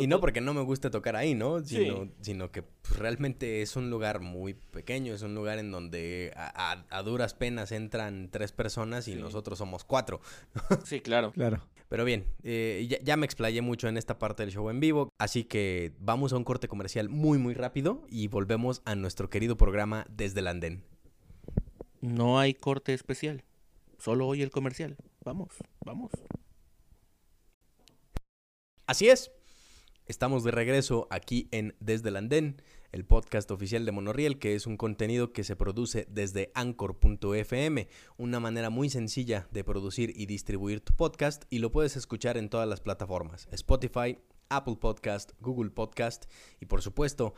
y 0.00 0.06
no, 0.06 0.20
porque 0.20 0.40
no 0.40 0.54
me 0.54 0.62
guste 0.62 0.88
tocar 0.88 1.16
ahí, 1.16 1.34
¿no? 1.34 1.60
Sino, 1.60 2.08
sino 2.20 2.52
que 2.52 2.62
pues, 2.62 2.96
realmente 2.96 3.62
es 3.62 3.74
un 3.74 3.90
lugar 3.90 4.20
muy 4.20 4.54
pequeño, 4.54 5.12
es 5.12 5.22
un 5.22 5.34
lugar 5.34 5.58
en 5.58 5.72
donde 5.72 6.32
a, 6.36 7.02
duras 7.02 7.34
penas 7.34 7.72
entran 7.72 8.28
tres 8.30 8.52
personas 8.52 9.08
y 9.08 9.16
nosotros 9.16 9.58
somos 9.58 9.82
cuatro. 9.82 10.20
sí, 10.84 11.00
claro. 11.00 11.32
Claro. 11.32 11.66
Pero 11.88 12.04
bien, 12.04 12.26
eh, 12.42 12.98
ya, 13.02 13.16
me 13.16 13.26
explayé 13.26 13.62
mucho 13.62 13.86
en 13.88 13.96
esta 13.96 14.18
parte 14.18 14.42
del 14.42 14.52
show 14.52 14.68
en 14.70 14.80
vivo, 14.80 15.10
así 15.18 15.44
que 15.44 15.92
vamos 16.00 16.32
a 16.32 16.36
un 16.36 16.44
corte 16.44 16.66
comercial 16.66 17.08
muy 17.08 17.38
muy 17.38 17.54
rápido 17.54 18.04
y 18.08 18.26
volvemos 18.26 18.82
a 18.84 18.96
nuestro 18.96 19.30
querido 19.30 19.56
programa 19.56 20.04
desde 20.10 20.40
el 20.40 20.48
andén. 20.48 20.82
No 22.00 22.40
hay 22.40 22.54
corte 22.54 22.92
especial, 22.92 23.44
solo 23.98 24.26
hoy 24.26 24.42
el 24.42 24.50
comercial. 24.50 24.96
Vamos, 25.24 25.50
vamos. 25.84 26.10
Así 28.86 29.08
es, 29.08 29.32
estamos 30.06 30.44
de 30.44 30.52
regreso 30.52 31.08
aquí 31.10 31.48
en 31.50 31.74
Desde 31.80 32.08
el 32.10 32.16
Andén 32.16 32.62
el 32.96 33.04
podcast 33.04 33.50
oficial 33.50 33.84
de 33.84 33.92
Monorriel, 33.92 34.38
que 34.38 34.54
es 34.54 34.66
un 34.66 34.78
contenido 34.78 35.34
que 35.34 35.44
se 35.44 35.54
produce 35.54 36.06
desde 36.08 36.50
anchor.fm, 36.54 37.88
una 38.16 38.40
manera 38.40 38.70
muy 38.70 38.88
sencilla 38.88 39.46
de 39.50 39.64
producir 39.64 40.14
y 40.16 40.24
distribuir 40.24 40.80
tu 40.80 40.94
podcast 40.94 41.44
y 41.50 41.58
lo 41.58 41.70
puedes 41.70 41.96
escuchar 41.96 42.38
en 42.38 42.48
todas 42.48 42.66
las 42.66 42.80
plataformas, 42.80 43.48
Spotify, 43.52 44.18
Apple 44.48 44.76
Podcast, 44.80 45.32
Google 45.40 45.70
Podcast 45.70 46.24
y 46.58 46.64
por 46.64 46.80
supuesto 46.80 47.34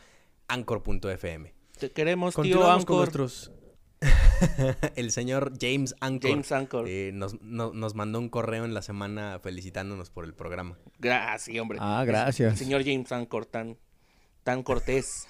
anchor.fm. 0.46 1.52
Te 1.76 1.90
queremos, 1.90 2.36
tío 2.36 2.70
Anchor. 2.70 2.86
con 2.86 2.96
nuestros 2.98 3.50
el 4.94 5.10
señor 5.10 5.54
James 5.60 5.96
Anchor, 5.98 6.30
James 6.30 6.52
Anchor. 6.52 6.88
Eh, 6.88 7.10
nos, 7.12 7.42
nos, 7.42 7.94
mandó 7.96 8.20
un 8.20 8.28
correo 8.28 8.64
en 8.64 8.74
la 8.74 8.82
semana 8.82 9.40
felicitándonos 9.42 10.10
por 10.10 10.24
el 10.24 10.34
programa. 10.34 10.78
Gracias, 11.00 11.58
hombre. 11.58 11.78
Ah, 11.80 12.04
gracias. 12.06 12.52
El 12.52 12.58
señor 12.58 12.84
James 12.84 13.10
Anchor, 13.10 13.44
tan, 13.44 13.76
tan 14.44 14.62
cortés, 14.62 15.26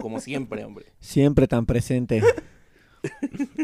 como 0.00 0.20
siempre, 0.20 0.64
hombre. 0.64 0.86
Siempre 1.00 1.48
tan 1.48 1.66
presente. 1.66 2.22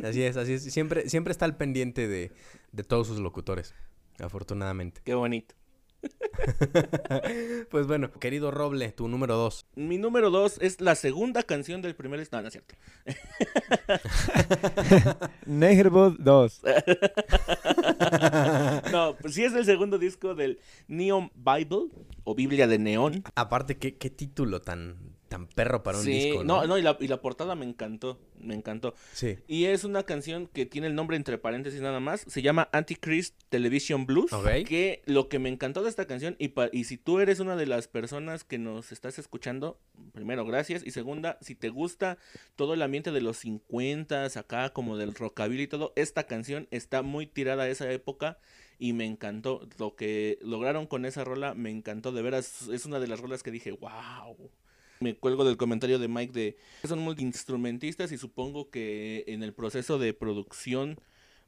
Así 0.03 0.23
es, 0.23 0.37
así 0.37 0.55
es. 0.55 0.65
Siempre, 0.65 1.09
siempre 1.09 1.31
está 1.31 1.45
al 1.45 1.57
pendiente 1.57 2.09
de, 2.09 2.33
de 2.73 2.83
todos 2.85 3.07
sus 3.07 3.21
locutores, 3.21 3.75
afortunadamente. 4.19 5.01
Qué 5.05 5.15
bonito. 5.15 5.55
pues 7.71 7.87
bueno, 7.87 8.11
querido 8.13 8.51
Roble, 8.51 8.93
tu 8.93 9.09
número 9.09 9.37
dos. 9.37 9.67
Mi 9.75 9.99
número 9.99 10.31
dos 10.31 10.59
es 10.61 10.81
la 10.81 10.95
segunda 10.95 11.43
canción 11.43 11.83
del 11.83 11.95
primer... 11.95 12.27
No, 12.33 12.43
no 12.43 12.49
es 12.49 12.53
cierto. 12.53 12.75
Negerbot 15.47 16.17
2. 16.19 16.63
no, 18.93 19.17
pues 19.21 19.35
sí 19.35 19.45
es 19.45 19.55
el 19.55 19.65
segundo 19.65 19.99
disco 19.99 20.35
del 20.35 20.59
Neon 20.89 21.31
Bible 21.35 21.89
o 22.25 22.35
Biblia 22.35 22.67
de 22.67 22.79
Neón. 22.79 23.25
Aparte, 23.35 23.79
¿qué, 23.79 23.97
qué 23.97 24.11
título 24.11 24.61
tan, 24.61 25.17
tan 25.29 25.47
perro 25.47 25.83
para 25.83 25.99
un 25.99 26.07
disco. 26.07 26.45
No, 26.45 26.63
no, 26.63 26.67
no 26.69 26.79
y, 26.79 26.83
la, 26.83 26.97
y, 27.01 27.09
la, 27.09 27.21
portada 27.21 27.55
me 27.55 27.67
encantó, 27.67 28.19
me 28.39 28.55
encantó. 28.55 28.95
Sí. 29.13 29.39
Y 29.47 29.67
es 29.67 29.85
una 29.85 30.03
canción 30.05 30.47
que 30.47 30.67
tiene 30.67 30.87
el 30.87 30.95
nombre 30.95 31.17
entre 31.17 31.39
paréntesis 31.39 31.81
nada 31.81 32.01
más, 32.01 32.25
se 32.27 32.43
llama 32.43 32.69
Antichrist 32.73 33.35
Television 33.49 34.07
Blues, 34.07 34.31
que 34.67 35.03
lo 35.07 35.29
que 35.29 35.39
me 35.39 35.49
encantó 35.49 35.83
de 35.83 35.91
esta 35.91 36.07
canción, 36.07 36.37
y, 36.39 36.53
y 36.73 36.85
si 36.85 36.97
tú 36.97 37.21
eres 37.21 37.41
una 37.41 37.57
de 37.57 37.67
las 37.67 37.89
personas 37.89 38.45
que 38.45 38.59
nos 38.59 38.93
estás 38.93 39.19
escuchando, 39.19 39.79
primero, 40.13 40.45
gracias, 40.45 40.85
y 40.85 40.91
segunda, 40.91 41.39
si 41.41 41.55
te 41.55 41.69
gusta 41.69 42.19
todo 42.57 42.75
el 42.75 42.83
ambiente 42.83 43.13
de 43.13 43.21
los 43.21 43.39
50 43.39 44.29
acá, 44.39 44.73
como 44.73 44.97
del 44.97 45.15
rockabilly 45.15 45.65
y 45.65 45.69
todo, 45.69 45.93
esta 45.97 46.25
canción 46.25 46.69
está 46.71 47.03
muy 47.03 47.27
tirada 47.27 47.65
a 47.65 47.69
esa 47.69 47.91
época 47.91 48.39
y 48.79 48.93
me 48.93 49.05
encantó. 49.05 49.69
Lo 49.79 49.97
que 49.97 50.39
lograron 50.41 50.87
con 50.87 51.05
esa 51.05 51.25
rola 51.25 51.55
me 51.55 51.71
encantó. 51.71 52.13
De 52.13 52.23
veras, 52.23 52.69
es 52.69 52.87
una 52.87 53.01
de 53.01 53.09
las 53.09 53.21
rolas 53.21 53.43
que 53.43 53.51
dije, 53.51 53.73
wow. 53.73 54.51
Me 55.01 55.15
cuelgo 55.15 55.45
del 55.45 55.57
comentario 55.57 55.99
de 55.99 56.09
Mike 56.09 56.33
de 56.33 56.57
son 56.87 57.01
multiinstrumentistas 57.01 58.13
y 58.13 58.19
supongo 58.19 58.71
que 58.71 59.25
en 59.29 59.43
el 59.43 59.53
proceso 59.53 59.99
de 59.99 60.13
producción 60.13 60.99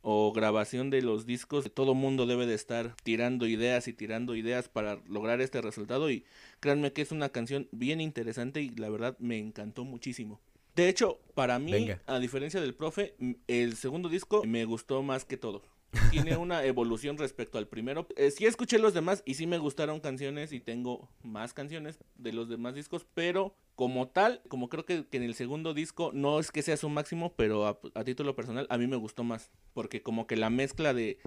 o 0.02 0.32
grabación 0.32 0.90
de 0.90 1.02
los 1.02 1.26
discos, 1.26 1.70
todo 1.74 1.94
mundo 1.94 2.26
debe 2.26 2.46
de 2.46 2.54
estar 2.54 2.96
tirando 3.02 3.46
ideas 3.46 3.86
y 3.88 3.92
tirando 3.92 4.34
ideas 4.34 4.68
para 4.68 5.00
lograr 5.06 5.40
este 5.40 5.60
resultado 5.60 6.10
y 6.10 6.24
créanme 6.60 6.92
que 6.92 7.02
es 7.02 7.12
una 7.12 7.28
canción 7.28 7.68
bien 7.70 8.00
interesante 8.00 8.62
y 8.62 8.70
la 8.70 8.88
verdad 8.88 9.16
me 9.18 9.38
encantó 9.38 9.84
muchísimo. 9.84 10.40
De 10.74 10.88
hecho, 10.88 11.18
para 11.34 11.58
mí, 11.58 11.90
a 12.06 12.18
diferencia 12.18 12.60
del 12.60 12.74
profe, 12.74 13.14
el 13.48 13.76
segundo 13.76 14.08
disco 14.08 14.44
me 14.44 14.64
gustó 14.64 15.02
más 15.02 15.24
que 15.24 15.36
todo 15.36 15.62
tiene 16.10 16.36
una 16.36 16.64
evolución 16.64 17.18
respecto 17.18 17.58
al 17.58 17.68
primero. 17.68 18.06
Eh, 18.16 18.30
sí 18.30 18.46
escuché 18.46 18.78
los 18.78 18.94
demás 18.94 19.22
y 19.24 19.34
sí 19.34 19.46
me 19.46 19.58
gustaron 19.58 20.00
canciones 20.00 20.52
y 20.52 20.60
tengo 20.60 21.08
más 21.22 21.52
canciones 21.54 21.98
de 22.16 22.32
los 22.32 22.48
demás 22.48 22.74
discos, 22.74 23.06
pero 23.14 23.54
como 23.74 24.08
tal, 24.08 24.42
como 24.48 24.68
creo 24.68 24.84
que, 24.84 25.06
en 25.10 25.22
el 25.22 25.34
segundo 25.34 25.72
disco 25.72 26.10
no 26.12 26.38
es 26.38 26.52
que 26.52 26.60
sea 26.60 26.76
su 26.76 26.90
máximo, 26.90 27.32
pero 27.34 27.66
a, 27.66 28.04
título 28.04 28.36
personal 28.36 28.66
a 28.68 28.76
mí 28.76 28.86
me 28.86 28.96
gustó 28.96 29.24
más, 29.24 29.50
porque 29.72 30.02
como 30.02 30.26
que 30.26 30.36
la 30.36 30.50
mezcla 30.50 30.92
de, 30.92 31.18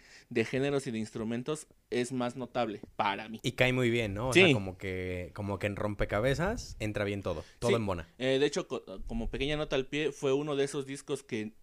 géneros 0.45 0.86
y 0.86 0.91
de 0.91 0.99
instrumentos 0.99 1.67
es 1.89 2.12
más 2.12 2.36
notable 2.36 2.82
para 2.95 3.28
mí. 3.28 3.39
Y 3.41 3.54
cae 3.54 3.73
muy 3.73 3.89
bien, 3.89 4.13
¿no? 4.13 4.30
O 4.30 4.34
sea, 4.34 4.54
como 4.54 4.78
que, 4.78 5.32
como 5.34 5.58
que 5.58 5.65
en 5.65 5.76
rompecabezas 5.76 6.78
entra 6.80 7.06
bien 7.06 7.23
todo, 7.23 7.43
todo 7.58 7.76
en 7.76 7.86
bona. 7.88 8.08
Eh, 8.19 8.38
de 8.39 8.45
hecho, 8.45 8.67
como 9.08 9.32
pequeña 9.32 9.58
nota 9.58 9.76
al 9.76 9.88
pie, 9.88 10.12
fue 10.12 10.32
uno 10.32 10.56
de 10.56 10.65
esos 10.65 10.86
discos 10.86 11.23
que 11.23 11.54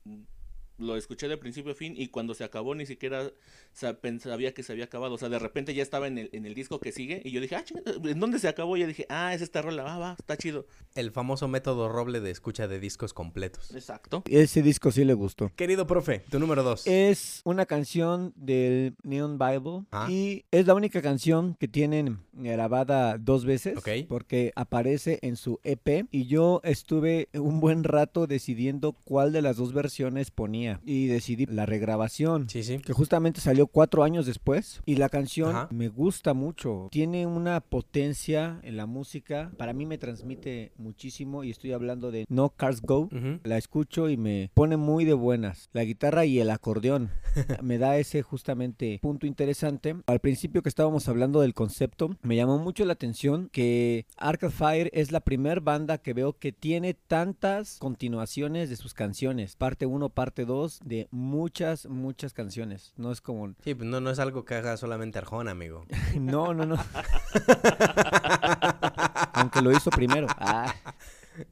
lo 0.80 0.96
escuché 0.96 1.28
de 1.28 1.36
principio 1.36 1.72
a 1.72 1.74
fin 1.74 1.94
y 1.96 2.08
cuando 2.08 2.34
se 2.34 2.44
acabó 2.44 2.74
ni 2.74 2.86
siquiera 2.86 3.30
sabía 3.72 4.52
que 4.54 4.62
se 4.62 4.72
había 4.72 4.84
acabado. 4.84 5.14
O 5.14 5.18
sea, 5.18 5.28
de 5.28 5.38
repente 5.38 5.74
ya 5.74 5.82
estaba 5.82 6.08
en 6.08 6.18
el, 6.18 6.30
en 6.32 6.46
el 6.46 6.54
disco 6.54 6.80
que 6.80 6.92
sigue 6.92 7.22
y 7.24 7.30
yo 7.30 7.40
dije, 7.40 7.56
ah, 7.56 7.64
¿en 8.04 8.20
dónde 8.20 8.38
se 8.38 8.48
acabó? 8.48 8.76
Y 8.76 8.80
yo 8.80 8.86
dije, 8.86 9.06
ah, 9.08 9.34
es 9.34 9.42
esta 9.42 9.62
rola, 9.62 9.82
va, 9.82 9.98
va, 9.98 10.16
está 10.18 10.36
chido. 10.36 10.66
El 10.94 11.12
famoso 11.12 11.48
método 11.48 11.88
roble 11.88 12.20
de 12.20 12.30
escucha 12.30 12.68
de 12.68 12.80
discos 12.80 13.14
completos. 13.14 13.72
Exacto. 13.74 14.22
Ese 14.26 14.62
disco 14.62 14.90
sí 14.90 15.04
le 15.04 15.14
gustó. 15.14 15.52
Querido 15.54 15.86
profe, 15.86 16.24
tu 16.30 16.38
número 16.38 16.62
dos. 16.62 16.86
Es 16.86 17.42
una 17.44 17.66
canción 17.66 18.32
del 18.36 18.96
Neon 19.02 19.38
Bible 19.38 19.86
ah. 19.92 20.08
y 20.10 20.44
es 20.50 20.66
la 20.66 20.74
única 20.74 21.02
canción 21.02 21.56
que 21.58 21.68
tienen 21.68 22.18
grabada 22.32 23.18
dos 23.18 23.44
veces 23.44 23.78
porque 24.08 24.52
aparece 24.56 25.18
en 25.22 25.36
su 25.36 25.60
EP 25.62 26.06
y 26.10 26.26
yo 26.26 26.60
estuve 26.64 27.28
un 27.34 27.60
buen 27.60 27.84
rato 27.84 28.26
decidiendo 28.26 28.92
cuál 29.04 29.32
de 29.32 29.42
las 29.42 29.56
dos 29.56 29.72
versiones 29.72 30.30
ponía 30.30 30.69
y 30.84 31.06
decidí 31.06 31.46
la 31.46 31.66
regrabación. 31.66 32.48
Sí, 32.48 32.62
sí. 32.62 32.78
Que 32.78 32.92
justamente 32.92 33.40
salió 33.40 33.66
cuatro 33.66 34.04
años 34.04 34.26
después 34.26 34.82
y 34.86 34.96
la 34.96 35.08
canción 35.08 35.68
me 35.70 35.88
gusta 35.88 36.34
mucho. 36.34 36.88
Tiene 36.90 37.26
una 37.26 37.60
potencia 37.60 38.60
en 38.62 38.76
la 38.76 38.86
música. 38.86 39.52
Para 39.56 39.72
mí 39.72 39.86
me 39.86 39.98
transmite 39.98 40.72
muchísimo 40.76 41.44
y 41.44 41.50
estoy 41.50 41.72
hablando 41.72 42.10
de 42.10 42.26
No 42.28 42.50
Cars 42.50 42.82
Go. 42.82 43.08
La 43.44 43.58
escucho 43.58 44.08
y 44.08 44.16
me 44.16 44.50
pone 44.54 44.76
muy 44.76 45.04
de 45.04 45.14
buenas. 45.14 45.70
La 45.72 45.84
guitarra 45.84 46.24
y 46.24 46.40
el 46.40 46.50
acordeón 46.50 47.10
me 47.62 47.78
da 47.78 47.96
ese 47.98 48.22
justamente 48.22 48.98
punto 49.02 49.26
interesante. 49.26 49.96
Al 50.06 50.20
principio 50.20 50.62
que 50.62 50.68
estábamos 50.68 51.08
hablando 51.08 51.40
del 51.40 51.54
concepto, 51.54 52.16
me 52.22 52.36
llamó 52.36 52.58
mucho 52.58 52.84
la 52.84 52.92
atención 52.92 53.48
que 53.52 54.06
Arcade 54.16 54.52
Fire 54.52 54.90
es 54.92 55.12
la 55.12 55.20
primer 55.20 55.60
banda 55.60 55.98
que 55.98 56.12
veo 56.12 56.34
que 56.34 56.52
tiene 56.52 56.94
tantas 56.94 57.78
continuaciones 57.78 58.70
de 58.70 58.76
sus 58.76 58.94
canciones. 58.94 59.56
Parte 59.56 59.86
1, 59.86 60.08
parte 60.10 60.44
2, 60.44 60.59
de 60.84 61.08
muchas, 61.10 61.86
muchas 61.86 62.32
canciones. 62.32 62.92
No 62.96 63.12
es 63.12 63.20
como 63.20 63.54
Sí, 63.64 63.74
pues 63.74 63.88
no, 63.88 64.00
no 64.00 64.10
es 64.10 64.18
algo 64.18 64.44
que 64.44 64.54
haga 64.54 64.76
solamente 64.76 65.18
Arjona, 65.18 65.52
amigo. 65.52 65.84
no, 66.18 66.54
no, 66.54 66.66
no. 66.66 66.76
Aunque 69.34 69.62
lo 69.62 69.72
hizo 69.72 69.90
primero. 69.90 70.26
Ah. 70.38 70.74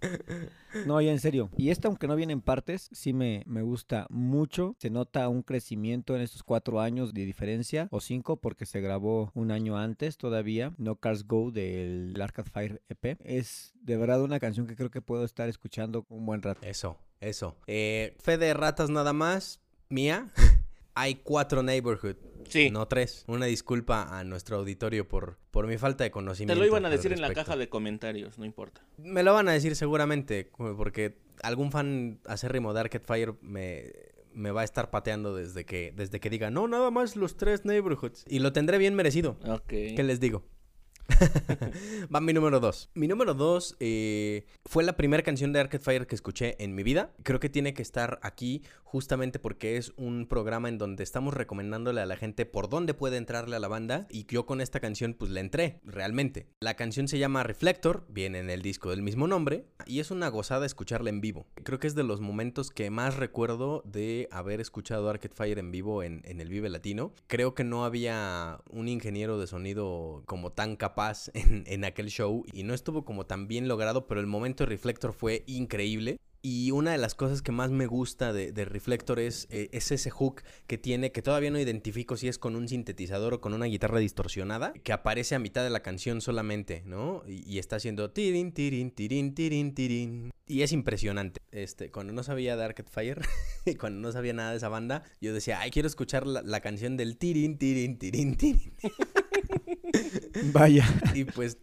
No, 0.86 1.00
ya 1.00 1.10
en 1.10 1.20
serio. 1.20 1.50
Y 1.56 1.70
esta, 1.70 1.88
aunque 1.88 2.06
no 2.06 2.16
viene 2.16 2.32
en 2.32 2.40
partes, 2.40 2.88
sí 2.92 3.12
me, 3.12 3.42
me 3.46 3.62
gusta 3.62 4.06
mucho. 4.10 4.74
Se 4.78 4.90
nota 4.90 5.28
un 5.28 5.42
crecimiento 5.42 6.14
en 6.16 6.22
estos 6.22 6.42
cuatro 6.42 6.80
años 6.80 7.14
de 7.14 7.24
diferencia, 7.24 7.88
o 7.90 8.00
cinco, 8.00 8.36
porque 8.36 8.66
se 8.66 8.80
grabó 8.80 9.30
un 9.34 9.50
año 9.50 9.76
antes 9.76 10.16
todavía. 10.16 10.74
No 10.78 10.96
Cars 10.96 11.26
Go 11.26 11.50
del 11.50 12.20
Arcade 12.20 12.50
Fire 12.50 12.82
EP. 12.88 13.18
Es 13.24 13.72
de 13.80 13.96
verdad 13.96 14.22
una 14.22 14.40
canción 14.40 14.66
que 14.66 14.76
creo 14.76 14.90
que 14.90 15.02
puedo 15.02 15.24
estar 15.24 15.48
escuchando 15.48 16.06
un 16.08 16.26
buen 16.26 16.42
rato. 16.42 16.60
Eso, 16.66 16.98
eso. 17.20 17.56
Eh, 17.66 18.14
fe 18.18 18.38
de 18.38 18.54
ratas 18.54 18.90
nada 18.90 19.12
más, 19.12 19.60
mía 19.88 20.30
hay 20.98 21.14
cuatro 21.16 21.62
neighborhood. 21.62 22.16
Sí. 22.48 22.70
No 22.70 22.88
tres. 22.88 23.24
Una 23.28 23.46
disculpa 23.46 24.18
a 24.18 24.24
nuestro 24.24 24.56
auditorio 24.56 25.06
por, 25.06 25.38
por 25.50 25.66
mi 25.66 25.76
falta 25.76 26.04
de 26.04 26.10
conocimiento. 26.10 26.54
Te 26.54 26.60
lo 26.60 26.66
iban 26.66 26.84
a 26.86 26.90
decir 26.90 27.12
en 27.12 27.20
la 27.20 27.32
caja 27.32 27.56
de 27.56 27.68
comentarios, 27.68 28.38
no 28.38 28.44
importa. 28.44 28.82
Me 28.96 29.22
lo 29.22 29.34
van 29.34 29.48
a 29.48 29.52
decir 29.52 29.76
seguramente, 29.76 30.50
porque 30.76 31.18
algún 31.42 31.70
fan 31.70 32.20
acérrimo 32.26 32.72
de 32.72 32.80
Arcade 32.80 33.04
Fire 33.04 33.34
me, 33.42 33.92
me 34.32 34.50
va 34.50 34.62
a 34.62 34.64
estar 34.64 34.90
pateando 34.90 35.36
desde 35.36 35.64
que, 35.64 35.92
desde 35.94 36.20
que 36.20 36.30
diga, 36.30 36.50
no, 36.50 36.68
nada 36.68 36.90
más 36.90 37.16
los 37.16 37.36
tres 37.36 37.64
neighborhoods. 37.64 38.24
Y 38.26 38.38
lo 38.38 38.52
tendré 38.52 38.78
bien 38.78 38.94
merecido. 38.94 39.36
Ok. 39.46 39.68
¿Qué 39.68 40.02
les 40.04 40.18
digo? 40.20 40.44
Va 42.14 42.20
mi 42.20 42.32
número 42.32 42.60
2. 42.60 42.90
Mi 42.94 43.08
número 43.08 43.34
2 43.34 43.76
eh, 43.80 44.46
fue 44.64 44.84
la 44.84 44.96
primera 44.96 45.22
canción 45.22 45.52
de 45.52 45.60
Arcade 45.60 45.82
Fire 45.82 46.06
que 46.06 46.14
escuché 46.14 46.62
en 46.62 46.74
mi 46.74 46.82
vida. 46.82 47.12
Creo 47.22 47.40
que 47.40 47.48
tiene 47.48 47.74
que 47.74 47.82
estar 47.82 48.18
aquí 48.22 48.62
justamente 48.84 49.38
porque 49.38 49.76
es 49.76 49.92
un 49.96 50.26
programa 50.26 50.68
en 50.68 50.78
donde 50.78 51.02
estamos 51.02 51.34
recomendándole 51.34 52.00
a 52.00 52.06
la 52.06 52.16
gente 52.16 52.46
por 52.46 52.68
dónde 52.68 52.94
puede 52.94 53.16
entrarle 53.16 53.56
a 53.56 53.60
la 53.60 53.68
banda. 53.68 54.06
Y 54.10 54.26
yo 54.26 54.46
con 54.46 54.60
esta 54.60 54.80
canción 54.80 55.14
pues 55.14 55.30
le 55.30 55.40
entré, 55.40 55.80
realmente. 55.84 56.46
La 56.60 56.74
canción 56.74 57.08
se 57.08 57.18
llama 57.18 57.42
Reflector, 57.42 58.06
viene 58.08 58.38
en 58.38 58.50
el 58.50 58.62
disco 58.62 58.90
del 58.90 59.02
mismo 59.02 59.26
nombre. 59.26 59.66
Y 59.86 60.00
es 60.00 60.10
una 60.10 60.28
gozada 60.28 60.66
escucharla 60.66 61.10
en 61.10 61.20
vivo. 61.20 61.46
Creo 61.64 61.78
que 61.78 61.86
es 61.86 61.94
de 61.94 62.04
los 62.04 62.20
momentos 62.20 62.70
que 62.70 62.90
más 62.90 63.16
recuerdo 63.16 63.82
de 63.84 64.28
haber 64.30 64.60
escuchado 64.60 65.08
Arcade 65.08 65.34
Fire 65.34 65.58
en 65.58 65.70
vivo 65.70 66.02
en, 66.02 66.22
en 66.24 66.40
el 66.40 66.48
Vive 66.48 66.68
Latino. 66.68 67.12
Creo 67.26 67.54
que 67.54 67.64
no 67.64 67.84
había 67.84 68.60
un 68.70 68.88
ingeniero 68.88 69.38
de 69.38 69.46
sonido 69.46 70.22
como 70.26 70.52
tan 70.52 70.76
capaz 70.76 70.97
en, 71.34 71.84
aquel 71.84 72.08
show 72.08 72.44
y 72.52 72.64
no 72.64 72.74
estuvo 72.74 73.04
como 73.04 73.24
tan 73.24 73.46
bien 73.46 73.68
logrado, 73.68 74.06
pero 74.06 74.20
el 74.20 74.26
momento 74.26 74.64
de 74.64 74.70
Reflector 74.70 75.12
fue 75.12 75.44
increíble. 75.46 76.18
Y 76.40 76.70
una 76.70 76.92
de 76.92 76.98
las 76.98 77.16
cosas 77.16 77.42
que 77.42 77.50
más 77.50 77.70
me 77.70 77.86
gusta 77.86 78.32
de, 78.32 78.64
Reflector 78.64 79.18
es, 79.18 79.48
eh, 79.50 79.68
es, 79.72 79.90
ese 79.90 80.10
hook 80.10 80.42
que 80.68 80.78
tiene, 80.78 81.10
que 81.10 81.20
todavía 81.20 81.50
no 81.50 81.58
identifico 81.58 82.16
si 82.16 82.28
es 82.28 82.38
con 82.38 82.54
un 82.54 82.68
sintetizador 82.68 83.34
o 83.34 83.40
con 83.40 83.54
una 83.54 83.66
guitarra 83.66 83.98
distorsionada, 83.98 84.72
que 84.72 84.92
aparece 84.92 85.34
a 85.34 85.40
mitad 85.40 85.64
de 85.64 85.70
la 85.70 85.80
canción 85.80 86.20
solamente, 86.20 86.82
¿no? 86.84 87.22
Y, 87.26 87.58
está 87.58 87.76
haciendo 87.76 88.12
tirin, 88.12 88.52
tirin, 88.52 88.92
tirin, 88.92 89.34
tirin, 89.34 89.74
tirin. 89.74 90.30
Y 90.46 90.62
es 90.62 90.70
impresionante. 90.70 91.40
Este, 91.50 91.90
cuando 91.90 92.12
no 92.12 92.22
sabía 92.22 92.56
de 92.56 92.64
Arcade 92.64 92.88
Fire, 92.88 93.20
cuando 93.80 94.00
no 94.00 94.12
sabía 94.12 94.32
nada 94.32 94.52
de 94.52 94.58
esa 94.58 94.68
banda, 94.68 95.02
yo 95.20 95.34
decía, 95.34 95.58
ay, 95.60 95.72
quiero 95.72 95.88
escuchar 95.88 96.24
la, 96.24 96.42
la 96.42 96.60
canción 96.60 96.96
del 96.96 97.18
tirin, 97.18 97.58
tirin, 97.58 97.98
tirin, 97.98 98.36
tirin. 98.36 98.72
Vaya. 100.52 100.84
Y 101.14 101.24
pues 101.24 101.58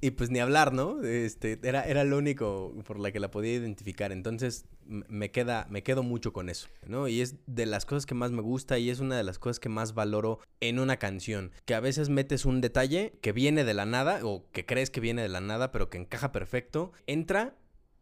y 0.00 0.12
pues 0.12 0.30
ni 0.30 0.38
hablar, 0.38 0.72
¿no? 0.72 1.02
Este, 1.02 1.58
era, 1.62 1.82
era 1.82 2.04
lo 2.04 2.18
único 2.18 2.74
por 2.86 2.98
la 2.98 3.10
que 3.10 3.20
la 3.20 3.30
podía 3.30 3.54
identificar. 3.54 4.12
Entonces 4.12 4.66
me, 4.84 5.30
queda, 5.30 5.66
me 5.70 5.82
quedo 5.82 6.02
mucho 6.02 6.32
con 6.32 6.48
eso, 6.48 6.68
¿no? 6.86 7.08
Y 7.08 7.20
es 7.20 7.36
de 7.46 7.66
las 7.66 7.84
cosas 7.84 8.06
que 8.06 8.14
más 8.14 8.30
me 8.30 8.42
gusta 8.42 8.78
y 8.78 8.90
es 8.90 9.00
una 9.00 9.16
de 9.16 9.24
las 9.24 9.38
cosas 9.38 9.60
que 9.60 9.68
más 9.68 9.94
valoro 9.94 10.38
en 10.60 10.78
una 10.78 10.98
canción. 10.98 11.52
Que 11.64 11.74
a 11.74 11.80
veces 11.80 12.08
metes 12.10 12.44
un 12.44 12.60
detalle 12.60 13.18
que 13.20 13.32
viene 13.32 13.64
de 13.64 13.74
la 13.74 13.86
nada 13.86 14.20
o 14.22 14.48
que 14.52 14.66
crees 14.66 14.90
que 14.90 15.00
viene 15.00 15.22
de 15.22 15.28
la 15.28 15.40
nada, 15.40 15.72
pero 15.72 15.90
que 15.90 15.98
encaja 15.98 16.32
perfecto. 16.32 16.92
Entra, 17.06 17.56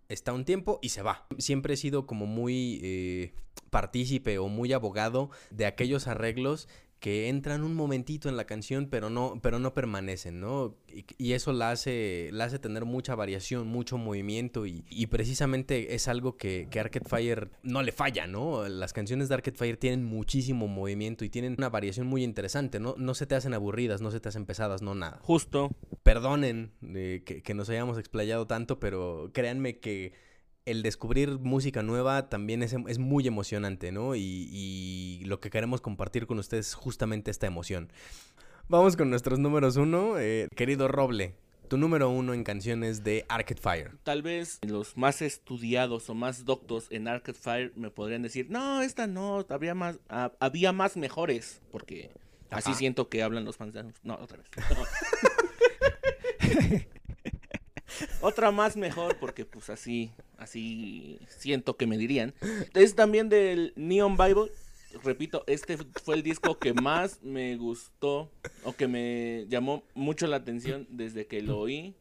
está 0.08 0.32
un 0.32 0.44
tiempo 0.44 0.78
y 0.82 0.90
se 0.90 1.02
va. 1.02 1.26
Siempre 1.38 1.74
he 1.74 1.78
sido 1.78 2.06
como 2.06 2.26
muy 2.26 2.80
eh, 2.82 3.34
partícipe 3.70 4.38
o 4.38 4.48
muy 4.48 4.72
abogado 4.72 5.30
de 5.50 5.66
aquellos 5.66 6.06
arreglos 6.06 6.68
que 7.00 7.28
entran 7.28 7.62
un 7.62 7.74
momentito 7.74 8.28
en 8.28 8.36
la 8.36 8.46
canción, 8.46 8.88
pero 8.90 9.10
no, 9.10 9.38
pero 9.42 9.58
no 9.58 9.74
permanecen, 9.74 10.40
¿no? 10.40 10.76
Y, 11.18 11.32
eso 11.32 11.52
la 11.52 11.70
hace, 11.70 12.30
la 12.32 12.44
hace 12.44 12.58
tener 12.58 12.86
mucha 12.86 13.14
variación, 13.14 13.68
mucho 13.68 13.98
movimiento, 13.98 14.66
y, 14.66 14.82
precisamente 15.06 15.94
es 15.94 16.08
algo 16.08 16.36
que, 16.36 16.68
que, 16.70 16.80
Arcade 16.80 17.08
Fire 17.08 17.50
no 17.62 17.82
le 17.82 17.92
falla, 17.92 18.26
¿no? 18.26 18.66
Las 18.68 18.92
canciones 18.92 19.28
de 19.28 19.34
Arcade 19.34 19.56
Fire 19.56 19.76
tienen 19.76 20.04
muchísimo 20.04 20.68
movimiento 20.68 21.24
y 21.24 21.28
tienen 21.28 21.54
una 21.58 21.68
variación 21.68 22.06
muy 22.06 22.24
interesante, 22.24 22.80
¿no? 22.80 22.94
No 22.96 23.14
se 23.14 23.26
te 23.26 23.34
hacen 23.34 23.52
aburridas, 23.52 24.00
no 24.00 24.10
se 24.10 24.20
te 24.20 24.28
hacen 24.30 24.46
pesadas, 24.46 24.80
no 24.80 24.94
nada. 24.94 25.18
Justo. 25.22 25.70
Perdonen 26.02 26.72
eh, 26.82 27.22
que, 27.26 27.42
que 27.42 27.54
nos 27.54 27.68
hayamos 27.68 27.98
explayado 27.98 28.46
tanto, 28.46 28.80
pero 28.80 29.30
créanme 29.34 29.78
que 29.78 30.12
el 30.66 30.82
descubrir 30.82 31.38
música 31.38 31.82
nueva 31.82 32.28
también 32.28 32.62
es, 32.62 32.74
es 32.88 32.98
muy 32.98 33.26
emocionante, 33.26 33.92
¿no? 33.92 34.14
Y, 34.16 35.22
lo 35.24 35.40
que 35.40 35.50
queremos 35.50 35.80
compartir 35.80 36.26
con 36.26 36.38
ustedes 36.38 36.68
es 36.68 36.74
justamente 36.74 37.30
esta 37.30 37.46
emoción. 37.46 37.90
Vamos 38.68 38.96
con 38.96 39.10
nuestros 39.10 39.38
números 39.38 39.76
uno. 39.76 40.18
Eh, 40.18 40.48
querido 40.54 40.86
Roble, 40.86 41.34
tu 41.68 41.78
número 41.78 42.10
uno 42.10 42.34
en 42.34 42.44
canciones 42.44 43.02
de 43.02 43.24
Arcade 43.28 43.60
Fire. 43.60 43.92
Tal 44.04 44.22
vez 44.22 44.60
los 44.62 44.96
más 44.96 45.22
estudiados 45.22 46.08
o 46.10 46.14
más 46.14 46.44
doctos 46.44 46.86
en 46.90 47.08
Arcade 47.08 47.38
Fire 47.38 47.72
me 47.74 47.90
podrían 47.90 48.22
decir, 48.22 48.48
no, 48.50 48.82
esta 48.82 49.06
no, 49.06 49.44
había 49.48 49.74
más, 49.74 49.98
había 50.08 50.72
más 50.72 50.96
mejores, 50.96 51.60
porque 51.72 52.10
así 52.50 52.74
siento 52.74 53.08
que 53.08 53.22
hablan 53.22 53.44
los 53.44 53.56
fans 53.56 53.74
de... 53.74 53.84
No, 54.02 54.14
otra 54.14 54.38
vez. 54.38 54.48
Otra 58.20 58.50
más 58.50 58.76
mejor, 58.76 59.16
porque 59.18 59.44
pues 59.44 59.70
así, 59.70 60.10
así 60.38 61.18
siento 61.28 61.76
que 61.76 61.86
me 61.86 61.98
dirían. 61.98 62.34
Es 62.74 62.94
también 62.94 63.28
del 63.28 63.72
Neon 63.76 64.16
Bible. 64.16 64.50
repito, 65.02 65.44
este 65.46 65.76
fue 66.02 66.16
el 66.16 66.22
disco 66.22 66.58
que 66.58 66.72
más 66.72 67.22
me 67.22 67.56
gustó 67.56 68.30
o 68.64 68.72
que 68.72 68.88
me 68.88 69.46
llamó 69.48 69.84
mucho 69.94 70.26
la 70.26 70.36
atención 70.36 70.86
desde 70.90 71.26
que 71.26 71.42
lo 71.42 71.58
oí. 71.58 71.94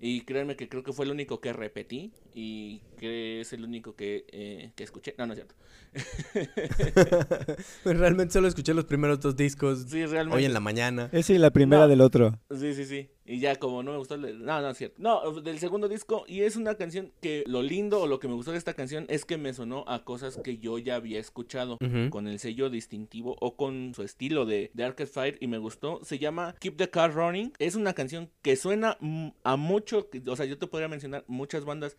Y 0.00 0.20
créanme 0.20 0.56
que 0.56 0.68
creo 0.68 0.84
que 0.84 0.92
fue 0.92 1.06
el 1.06 1.10
único 1.10 1.40
que 1.40 1.52
repetí 1.52 2.12
y 2.32 2.82
que 2.98 3.40
es 3.40 3.52
el 3.52 3.64
único 3.64 3.94
que, 3.96 4.26
eh, 4.32 4.72
que 4.76 4.84
escuché. 4.84 5.14
No, 5.18 5.26
no 5.26 5.32
es 5.32 5.38
cierto. 5.38 5.54
realmente 7.84 8.32
solo 8.34 8.48
escuché 8.48 8.74
los 8.74 8.84
primeros 8.84 9.20
dos 9.20 9.36
discos 9.36 9.86
Sí, 9.88 10.04
realmente. 10.06 10.36
hoy 10.38 10.44
en 10.44 10.52
la 10.52 10.60
mañana. 10.60 11.08
Esa 11.12 11.32
y 11.32 11.38
la 11.38 11.50
primera 11.50 11.82
No. 11.82 11.88
del 11.88 12.00
otro. 12.00 12.38
Sí, 12.50 12.74
sí, 12.74 12.84
sí. 12.84 13.08
Y 13.24 13.40
ya 13.40 13.56
como 13.56 13.82
no 13.82 13.92
me 13.92 13.98
gustó, 13.98 14.14
el- 14.14 14.44
no, 14.44 14.60
no 14.60 14.70
es 14.70 14.78
cierto. 14.78 14.96
No, 14.98 15.40
del 15.40 15.58
segundo 15.58 15.88
disco 15.88 16.24
y 16.26 16.42
es 16.42 16.56
una 16.56 16.74
canción 16.76 17.12
que 17.20 17.44
lo 17.46 17.62
lindo 17.62 18.00
o 18.00 18.06
lo 18.06 18.18
que 18.20 18.28
me 18.28 18.34
gustó 18.34 18.52
de 18.52 18.58
esta 18.58 18.72
canción 18.74 19.04
es 19.08 19.24
que 19.24 19.36
me 19.36 19.52
sonó 19.52 19.84
a 19.86 20.04
cosas 20.04 20.38
que 20.42 20.58
yo 20.58 20.78
ya 20.78 20.94
había 20.96 21.20
escuchado 21.20 21.78
con 22.10 22.26
el 22.26 22.38
sello 22.38 22.70
distintivo 22.70 23.36
o 23.40 23.56
con 23.56 23.92
su 23.94 24.02
estilo 24.02 24.46
de, 24.46 24.70
de 24.74 24.84
Arcade 24.84 25.08
Fire 25.10 25.36
y 25.40 25.46
me 25.46 25.58
gustó. 25.58 26.00
Se 26.04 26.18
llama 26.18 26.54
Keep 26.60 26.76
the 26.76 26.88
Car 26.90 27.12
Running. 27.14 27.52
Es 27.58 27.74
una 27.74 27.92
canción 27.92 28.30
que 28.42 28.56
suena 28.56 28.96
a 29.44 29.56
mucho, 29.56 30.08
o 30.26 30.36
sea, 30.36 30.46
yo 30.46 30.58
te 30.58 30.66
podría 30.66 30.88
mencionar 30.88 31.24
muchas 31.28 31.64
bandas 31.64 31.96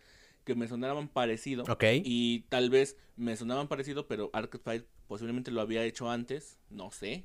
que 0.50 0.56
me 0.56 0.66
sonaban 0.66 1.06
parecido. 1.06 1.62
Ok. 1.68 1.84
Y 2.02 2.40
tal 2.48 2.70
vez 2.70 2.96
me 3.16 3.36
sonaban 3.36 3.68
parecido, 3.68 4.08
pero 4.08 4.30
Arcade 4.32 4.64
Fire 4.64 4.86
posiblemente 5.06 5.52
lo 5.52 5.60
había 5.60 5.84
hecho 5.84 6.10
antes, 6.10 6.58
no 6.70 6.90
sé. 6.90 7.24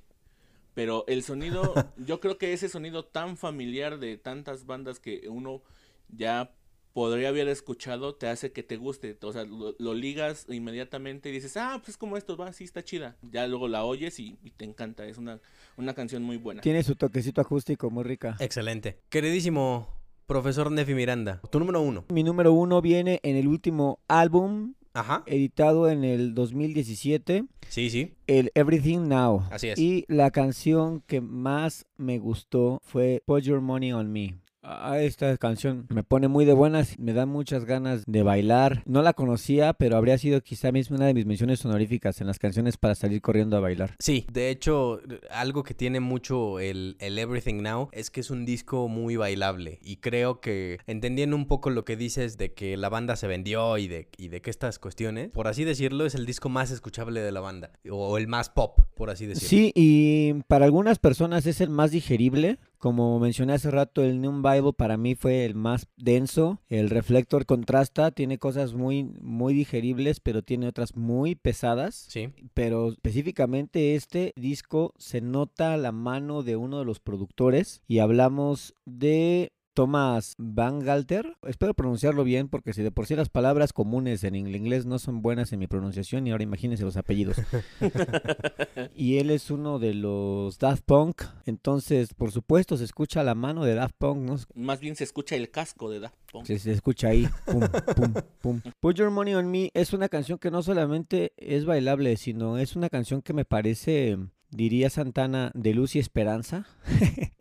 Pero 0.76 1.06
el 1.08 1.24
sonido, 1.24 1.74
yo 1.98 2.20
creo 2.20 2.38
que 2.38 2.54
ese 2.54 2.70
sonido 2.70 3.04
tan 3.04 3.36
familiar 3.36 3.98
de 3.98 4.18
tantas 4.18 4.68
bandas 4.68 5.00
que 5.00 5.28
uno 5.28 5.64
ya 6.10 6.54
podría 6.94 7.30
haber 7.30 7.48
escuchado 7.48 8.14
te 8.14 8.28
hace 8.28 8.52
que 8.52 8.62
te 8.62 8.78
guste. 8.78 9.18
O 9.24 9.34
sea, 9.34 9.44
lo, 9.44 9.76
lo 9.80 9.94
ligas 9.96 10.46
inmediatamente 10.48 11.30
y 11.30 11.32
dices, 11.32 11.58
ah, 11.58 11.78
pues 11.80 11.90
es 11.90 11.98
como 11.98 12.18
esto, 12.18 12.38
va, 12.38 12.54
sí 12.54 12.64
está 12.64 12.84
chida. 12.84 13.18
Ya 13.24 13.48
luego 13.48 13.68
la 13.68 13.86
oyes 13.86 14.20
y, 14.20 14.38
y 14.44 14.52
te 14.52 14.66
encanta. 14.66 15.08
Es 15.08 15.18
una, 15.18 15.42
una 15.78 15.96
canción 15.96 16.22
muy 16.22 16.38
buena. 16.38 16.62
Tiene 16.62 16.84
su 16.84 16.96
toquecito 16.96 17.42
acústico 17.42 17.90
muy 17.90 18.04
rica. 18.04 18.38
Excelente. 18.40 19.00
Queridísimo 19.10 19.90
profesor 20.28 20.72
Nefi 20.72 20.94
Miranda, 20.94 21.42
tu 21.52 21.60
número 21.60 21.82
uno. 21.82 22.06
Mi 22.10 22.24
número 22.24 22.54
uno 22.54 22.82
viene 22.82 23.20
en 23.24 23.36
el 23.36 23.48
último 23.48 24.00
álbum 24.08 24.74
Ajá. 24.94 25.24
editado 25.26 25.90
en 25.90 26.04
el 26.04 26.34
2017, 26.34 27.46
Sí, 27.70 27.90
sí. 27.90 28.14
el 28.28 28.52
Everything 28.56 29.08
Now. 29.08 29.44
Así 29.52 29.68
es. 29.70 29.78
Y 29.80 30.06
la 30.08 30.32
canción 30.32 31.02
que 31.06 31.22
más 31.22 31.86
me 31.98 32.18
gustó 32.20 32.82
fue 32.84 33.22
Put 33.26 33.44
Your 33.44 33.62
Money 33.62 33.92
on 33.94 34.12
Me. 34.12 34.36
Ah, 34.68 35.00
esta 35.00 35.38
canción 35.38 35.86
me 35.90 36.04
pone 36.04 36.28
muy 36.28 36.44
de 36.44 36.54
buenas, 36.54 36.98
me 36.98 37.14
da 37.14 37.28
muchas 37.28 37.66
ganas 37.66 38.04
de 38.08 38.24
bailar. 38.24 38.82
No 38.86 39.04
la 39.04 39.14
conocía, 39.14 39.74
pero 39.74 39.96
habría 39.96 40.18
sido 40.18 40.42
quizá 40.42 40.72
mismo 40.72 40.96
una 40.96 41.06
de 41.06 41.14
mis 41.14 41.28
menciones 41.28 41.64
honoríficas 41.66 42.20
en 42.20 42.28
las 42.28 42.40
canciones 42.40 42.78
para 42.78 42.96
salir 42.96 43.22
corriendo 43.22 43.58
a 43.58 43.60
bailar. 43.60 43.96
Sí, 44.00 44.26
de 44.32 44.50
hecho, 44.50 45.02
algo 45.30 45.62
que 45.62 45.76
tiene 45.76 46.00
mucho 46.00 46.60
el, 46.60 46.96
el 47.00 47.20
Everything 47.20 47.62
Now 47.62 47.90
es 47.92 48.10
que 48.10 48.22
es 48.22 48.32
un 48.32 48.44
disco 48.44 48.88
muy 48.88 49.18
bailable. 49.18 49.80
Y 49.84 49.98
creo 49.98 50.42
que 50.42 50.80
entendiendo 50.88 51.36
un 51.36 51.46
poco 51.46 51.70
lo 51.70 51.86
que 51.86 51.96
dices 51.96 52.38
de 52.40 52.54
que 52.54 52.76
la 52.76 52.90
banda 52.90 53.16
se 53.16 53.28
vendió 53.28 53.78
y 53.78 53.88
de, 53.88 54.10
y 54.18 54.30
de 54.30 54.42
que 54.42 54.50
estas 54.50 54.80
cuestiones, 54.80 55.30
por 55.30 55.48
así 55.48 55.64
decirlo, 55.64 56.08
es 56.08 56.16
el 56.16 56.26
disco 56.26 56.50
más 56.50 56.72
escuchable 56.72 57.22
de 57.22 57.32
la 57.32 57.40
banda. 57.40 57.72
O 57.92 58.18
el 58.18 58.28
más 58.28 58.50
pop, 58.50 58.80
por 58.96 59.12
así 59.12 59.28
decirlo. 59.28 59.50
Sí, 59.50 59.72
y 59.76 60.34
para 60.48 60.66
algunas 60.66 60.98
personas 60.98 61.46
es 61.46 61.62
el 61.62 61.70
más 61.70 61.92
digerible. 61.92 62.58
Como 62.86 63.20
mencioné 63.20 63.54
hace 63.54 63.72
rato, 63.72 64.04
el 64.04 64.22
New 64.22 64.44
Bible 64.44 64.72
para 64.72 64.96
mí 64.96 65.16
fue 65.16 65.44
el 65.44 65.56
más 65.56 65.88
denso. 65.98 66.62
El 66.70 66.92
Reflector 66.92 67.48
contrasta, 67.48 68.12
tiene 68.12 68.38
cosas 68.38 68.76
muy, 68.76 69.06
muy 69.22 69.56
digeribles, 69.56 70.20
pero 70.20 70.44
tiene 70.44 70.68
otras 70.68 70.96
muy 70.96 71.34
pesadas. 71.34 72.06
Sí. 72.10 72.30
Pero 72.54 72.90
específicamente 72.90 73.96
este 73.96 74.34
disco 74.36 74.94
se 75.00 75.20
nota 75.20 75.76
la 75.78 75.92
mano 75.92 76.44
de 76.44 76.58
uno 76.58 76.78
de 76.78 76.86
los 76.86 77.00
productores 77.00 77.82
y 77.88 77.98
hablamos 77.98 78.76
de 78.86 79.52
Thomas 79.76 80.36
Van 80.38 80.80
Galter. 80.80 81.36
Espero 81.44 81.74
pronunciarlo 81.74 82.24
bien 82.24 82.48
porque 82.48 82.74
si 82.74 82.82
de 82.82 82.92
por 82.92 83.06
sí 83.06 83.16
las 83.16 83.30
palabras 83.30 83.74
comunes 83.74 84.24
en 84.24 84.36
inglés 84.36 84.86
no 84.86 84.98
son 84.98 85.22
buenas 85.22 85.52
en 85.54 85.60
mi 85.60 85.68
pronunciación 85.68 86.26
y 86.26 86.32
ahora 86.32 86.44
imagínense 86.44 86.84
los 86.84 86.98
apellidos. 86.98 87.36
y 88.96 89.18
él 89.18 89.30
es 89.30 89.52
uno 89.52 89.78
de 89.78 89.94
los 89.94 90.58
Daft 90.58 90.84
Punk. 90.86 91.24
Entonces, 91.46 92.14
por 92.14 92.32
supuesto, 92.32 92.78
se 92.78 92.86
escucha 92.86 93.22
la 93.24 93.36
mano 93.36 93.66
de 93.66 93.76
Daft 93.76 93.96
Punk, 93.98 94.18
¿no? 94.22 94.38
Más 94.56 94.80
bien 94.80 94.96
se 94.96 95.04
escucha 95.04 95.36
el 95.36 95.52
casco 95.52 95.90
de 95.90 96.00
Daft 96.00 96.16
Punk. 96.32 96.46
Se, 96.46 96.58
se 96.58 96.72
escucha 96.72 97.10
ahí. 97.10 97.28
Pum, 97.46 97.62
pum, 97.96 98.14
pum. 98.42 98.62
Put 98.80 98.96
Your 98.96 99.12
Money 99.12 99.36
on 99.36 99.52
Me 99.52 99.72
es 99.74 99.92
una 99.92 100.08
canción 100.08 100.40
que 100.40 100.52
no 100.52 100.64
solamente 100.64 101.34
es 101.36 101.66
bailable, 101.66 102.16
sino 102.16 102.58
es 102.58 102.78
una 102.78 102.90
canción 102.90 103.22
que 103.22 103.34
me 103.34 103.44
parece, 103.44 104.18
diría 104.52 104.90
Santana, 104.90 105.52
de 105.54 105.74
luz 105.74 105.98
y 105.98 106.00
esperanza. 106.00 106.66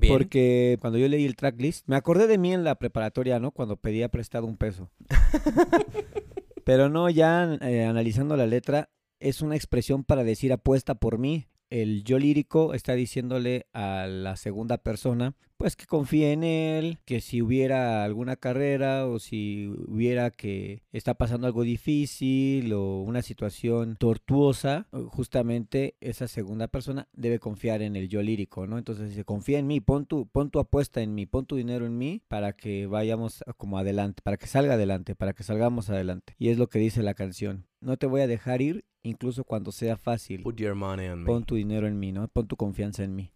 Bien. 0.00 0.12
Porque 0.12 0.76
cuando 0.80 0.98
yo 0.98 1.08
leí 1.08 1.24
el 1.24 1.36
tracklist, 1.36 1.86
me 1.88 1.96
acordé 1.96 2.26
de 2.26 2.38
mí 2.38 2.52
en 2.52 2.64
la 2.64 2.76
preparatoria, 2.76 3.38
¿no? 3.38 3.50
Cuando 3.50 3.76
pedía 3.76 4.08
prestado 4.08 4.46
un 4.46 4.56
peso. 4.56 4.90
Pero 6.64 6.88
no, 6.88 7.08
ya 7.08 7.58
eh, 7.62 7.84
analizando 7.84 8.36
la 8.36 8.46
letra, 8.46 8.90
es 9.20 9.40
una 9.40 9.56
expresión 9.56 10.04
para 10.04 10.24
decir 10.24 10.52
apuesta 10.52 10.94
por 10.94 11.18
mí. 11.18 11.48
El 11.70 12.04
yo 12.04 12.18
lírico 12.18 12.74
está 12.74 12.94
diciéndole 12.94 13.66
a 13.72 14.06
la 14.06 14.36
segunda 14.36 14.78
persona, 14.78 15.34
pues 15.58 15.74
que 15.74 15.86
confíe 15.86 16.32
en 16.32 16.44
él, 16.44 16.98
que 17.04 17.20
si 17.20 17.42
hubiera 17.42 18.04
alguna 18.04 18.36
carrera 18.36 19.06
o 19.06 19.18
si 19.18 19.66
hubiera 19.88 20.30
que 20.30 20.82
está 20.92 21.14
pasando 21.14 21.48
algo 21.48 21.64
difícil 21.64 22.72
o 22.72 23.02
una 23.02 23.22
situación 23.22 23.96
tortuosa, 23.96 24.86
justamente 25.08 25.96
esa 26.00 26.28
segunda 26.28 26.68
persona 26.68 27.08
debe 27.12 27.40
confiar 27.40 27.82
en 27.82 27.96
el 27.96 28.08
yo 28.08 28.22
lírico, 28.22 28.68
¿no? 28.68 28.78
Entonces 28.78 29.10
dice, 29.10 29.24
confía 29.24 29.58
en 29.58 29.66
mí, 29.66 29.80
pon 29.80 30.06
tu, 30.06 30.28
pon 30.28 30.50
tu 30.50 30.60
apuesta 30.60 31.02
en 31.02 31.14
mí, 31.16 31.26
pon 31.26 31.44
tu 31.44 31.56
dinero 31.56 31.86
en 31.86 31.98
mí 31.98 32.22
para 32.28 32.52
que 32.52 32.86
vayamos 32.86 33.42
como 33.56 33.78
adelante, 33.78 34.22
para 34.22 34.36
que 34.36 34.46
salga 34.46 34.74
adelante, 34.74 35.16
para 35.16 35.32
que 35.32 35.42
salgamos 35.42 35.90
adelante. 35.90 36.36
Y 36.38 36.50
es 36.50 36.58
lo 36.58 36.68
que 36.68 36.78
dice 36.78 37.02
la 37.02 37.14
canción. 37.14 37.66
No 37.80 37.96
te 37.96 38.06
voy 38.06 38.20
a 38.20 38.28
dejar 38.28 38.62
ir 38.62 38.84
incluso 39.02 39.42
cuando 39.42 39.72
sea 39.72 39.96
fácil. 39.96 40.42
Put 40.42 40.56
your 40.56 40.76
money 40.76 41.08
on 41.08 41.20
me. 41.20 41.26
Pon 41.26 41.44
tu 41.44 41.56
dinero 41.56 41.88
en 41.88 41.98
mí, 41.98 42.12
¿no? 42.12 42.28
Pon 42.28 42.46
tu 42.46 42.56
confianza 42.56 43.02
en 43.02 43.16
mí. 43.16 43.32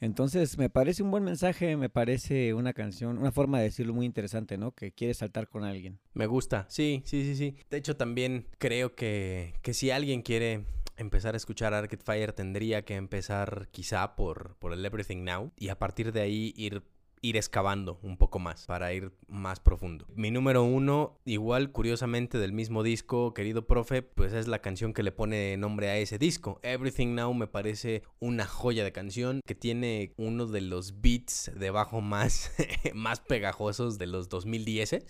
Entonces, 0.00 0.58
me 0.58 0.70
parece 0.70 1.02
un 1.02 1.10
buen 1.10 1.24
mensaje, 1.24 1.76
me 1.76 1.88
parece 1.88 2.54
una 2.54 2.72
canción, 2.72 3.18
una 3.18 3.32
forma 3.32 3.58
de 3.58 3.64
decirlo 3.64 3.94
muy 3.94 4.06
interesante, 4.06 4.58
¿no? 4.58 4.72
Que 4.72 4.92
quieres 4.92 5.18
saltar 5.18 5.48
con 5.48 5.64
alguien. 5.64 5.98
Me 6.14 6.26
gusta, 6.26 6.66
sí, 6.68 7.02
sí, 7.04 7.24
sí, 7.24 7.36
sí. 7.36 7.56
De 7.70 7.78
hecho, 7.78 7.96
también 7.96 8.46
creo 8.58 8.94
que, 8.94 9.54
que 9.62 9.74
si 9.74 9.90
alguien 9.90 10.22
quiere 10.22 10.64
empezar 10.96 11.34
a 11.34 11.36
escuchar 11.36 11.74
Arcade 11.74 12.02
Fire, 12.02 12.32
tendría 12.32 12.82
que 12.82 12.94
empezar 12.94 13.68
quizá 13.70 14.16
por, 14.16 14.56
por 14.56 14.72
el 14.72 14.84
Everything 14.84 15.24
Now 15.24 15.52
y 15.56 15.68
a 15.68 15.78
partir 15.78 16.12
de 16.12 16.20
ahí 16.20 16.54
ir 16.56 16.82
ir 17.22 17.36
excavando 17.36 17.98
un 18.02 18.16
poco 18.16 18.38
más 18.38 18.66
para 18.66 18.92
ir 18.92 19.12
más 19.28 19.60
profundo. 19.60 20.06
Mi 20.14 20.30
número 20.30 20.62
uno, 20.62 21.18
igual 21.24 21.72
curiosamente 21.72 22.38
del 22.38 22.52
mismo 22.52 22.82
disco, 22.82 23.34
querido 23.34 23.66
profe, 23.66 24.02
pues 24.02 24.32
es 24.32 24.48
la 24.48 24.60
canción 24.60 24.92
que 24.92 25.02
le 25.02 25.12
pone 25.12 25.56
nombre 25.56 25.88
a 25.88 25.96
ese 25.96 26.18
disco. 26.18 26.60
Everything 26.62 27.14
Now 27.14 27.32
me 27.34 27.46
parece 27.46 28.02
una 28.20 28.46
joya 28.46 28.84
de 28.84 28.92
canción 28.92 29.40
que 29.44 29.54
tiene 29.54 30.12
uno 30.16 30.46
de 30.46 30.60
los 30.60 31.00
beats 31.00 31.50
de 31.54 31.70
bajo 31.70 32.00
más, 32.00 32.52
más 32.94 33.20
pegajosos 33.20 33.98
de 33.98 34.06
los 34.06 34.28
2010. 34.28 35.06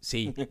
Sí. 0.00 0.34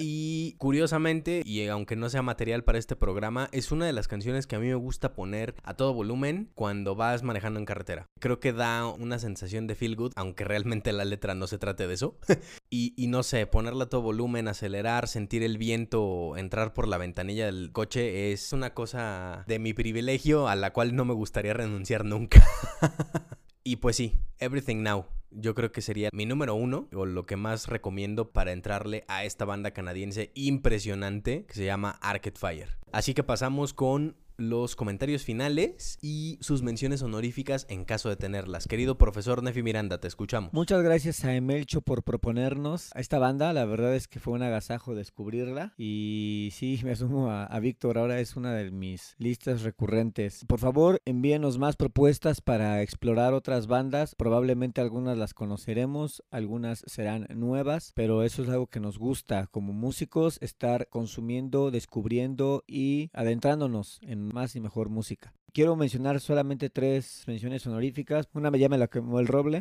Y 0.00 0.54
curiosamente, 0.58 1.42
y 1.44 1.66
aunque 1.66 1.96
no 1.96 2.08
sea 2.08 2.22
material 2.22 2.62
para 2.62 2.78
este 2.78 2.96
programa, 2.96 3.48
es 3.52 3.72
una 3.72 3.86
de 3.86 3.92
las 3.92 4.06
canciones 4.06 4.46
que 4.46 4.56
a 4.56 4.58
mí 4.58 4.68
me 4.68 4.74
gusta 4.74 5.12
poner 5.12 5.54
a 5.64 5.74
todo 5.74 5.92
volumen 5.92 6.50
cuando 6.54 6.94
vas 6.94 7.22
manejando 7.22 7.58
en 7.58 7.66
carretera. 7.66 8.06
Creo 8.20 8.38
que 8.38 8.52
da 8.52 8.86
una 8.86 9.18
sensación 9.18 9.66
de 9.66 9.74
feel 9.74 9.96
good, 9.96 10.12
aunque 10.16 10.27
realmente 10.36 10.92
la 10.92 11.04
letra 11.04 11.34
no 11.34 11.46
se 11.46 11.58
trate 11.58 11.86
de 11.86 11.94
eso. 11.94 12.16
y, 12.70 12.94
y, 12.96 13.08
no 13.08 13.22
sé, 13.22 13.46
ponerla 13.46 13.84
a 13.84 13.88
todo 13.88 14.02
volumen, 14.02 14.48
acelerar, 14.48 15.08
sentir 15.08 15.42
el 15.42 15.58
viento 15.58 16.36
entrar 16.36 16.74
por 16.74 16.88
la 16.88 16.98
ventanilla 16.98 17.46
del 17.46 17.72
coche 17.72 18.32
es 18.32 18.52
una 18.52 18.74
cosa 18.74 19.44
de 19.46 19.58
mi 19.58 19.74
privilegio 19.74 20.48
a 20.48 20.56
la 20.56 20.72
cual 20.72 20.94
no 20.94 21.04
me 21.04 21.14
gustaría 21.14 21.54
renunciar 21.54 22.04
nunca. 22.04 22.44
y 23.64 23.76
pues 23.76 23.96
sí, 23.96 24.18
Everything 24.38 24.82
Now. 24.82 25.06
Yo 25.30 25.54
creo 25.54 25.72
que 25.72 25.82
sería 25.82 26.08
mi 26.12 26.24
número 26.24 26.54
uno, 26.54 26.88
o 26.94 27.04
lo 27.04 27.26
que 27.26 27.36
más 27.36 27.66
recomiendo 27.66 28.30
para 28.30 28.52
entrarle 28.52 29.04
a 29.08 29.24
esta 29.24 29.44
banda 29.44 29.72
canadiense 29.72 30.30
impresionante 30.34 31.44
que 31.44 31.54
se 31.54 31.66
llama 31.66 31.98
Arcade 32.00 32.38
Fire. 32.38 32.78
Así 32.92 33.12
que 33.12 33.22
pasamos 33.22 33.74
con 33.74 34.16
los 34.38 34.76
comentarios 34.76 35.24
finales 35.24 35.98
y 36.00 36.38
sus 36.40 36.62
menciones 36.62 37.02
honoríficas 37.02 37.66
en 37.68 37.84
caso 37.84 38.08
de 38.08 38.16
tenerlas. 38.16 38.68
Querido 38.68 38.96
profesor 38.96 39.42
Nefi 39.42 39.64
Miranda, 39.64 39.98
te 39.98 40.06
escuchamos. 40.06 40.52
Muchas 40.52 40.80
gracias 40.82 41.24
a 41.24 41.34
Emelcho 41.34 41.80
por 41.80 42.04
proponernos 42.04 42.94
a 42.94 43.00
esta 43.00 43.18
banda. 43.18 43.52
La 43.52 43.64
verdad 43.64 43.96
es 43.96 44.06
que 44.06 44.20
fue 44.20 44.34
un 44.34 44.42
agasajo 44.44 44.94
descubrirla. 44.94 45.74
Y 45.76 46.50
sí, 46.52 46.80
me 46.84 46.92
asumo 46.92 47.30
a, 47.30 47.44
a 47.44 47.58
Víctor. 47.58 47.98
Ahora 47.98 48.20
es 48.20 48.36
una 48.36 48.54
de 48.54 48.70
mis 48.70 49.16
listas 49.18 49.62
recurrentes. 49.62 50.44
Por 50.46 50.60
favor, 50.60 51.02
envíenos 51.04 51.58
más 51.58 51.74
propuestas 51.74 52.40
para 52.40 52.80
explorar 52.82 53.34
otras 53.34 53.66
bandas. 53.66 54.14
Probablemente 54.14 54.80
algunas 54.80 55.18
las 55.18 55.34
conoceremos, 55.34 56.22
algunas 56.30 56.84
serán 56.86 57.26
nuevas, 57.34 57.92
pero 57.96 58.22
eso 58.22 58.44
es 58.44 58.48
algo 58.48 58.68
que 58.68 58.78
nos 58.78 58.98
gusta 58.98 59.48
como 59.48 59.72
músicos, 59.72 60.38
estar 60.40 60.88
consumiendo, 60.88 61.72
descubriendo 61.72 62.62
y 62.68 63.10
adentrándonos 63.12 63.98
en 64.02 64.27
más 64.32 64.56
y 64.56 64.60
mejor 64.60 64.88
música. 64.88 65.32
Quiero 65.52 65.76
mencionar 65.76 66.20
solamente 66.20 66.70
tres 66.70 67.24
menciones 67.26 67.66
honoríficas. 67.66 68.28
Una 68.34 68.50
me 68.50 68.58
llama 68.58 68.76
la 68.76 68.88
quemó 68.88 69.20
el 69.20 69.26
roble. 69.26 69.60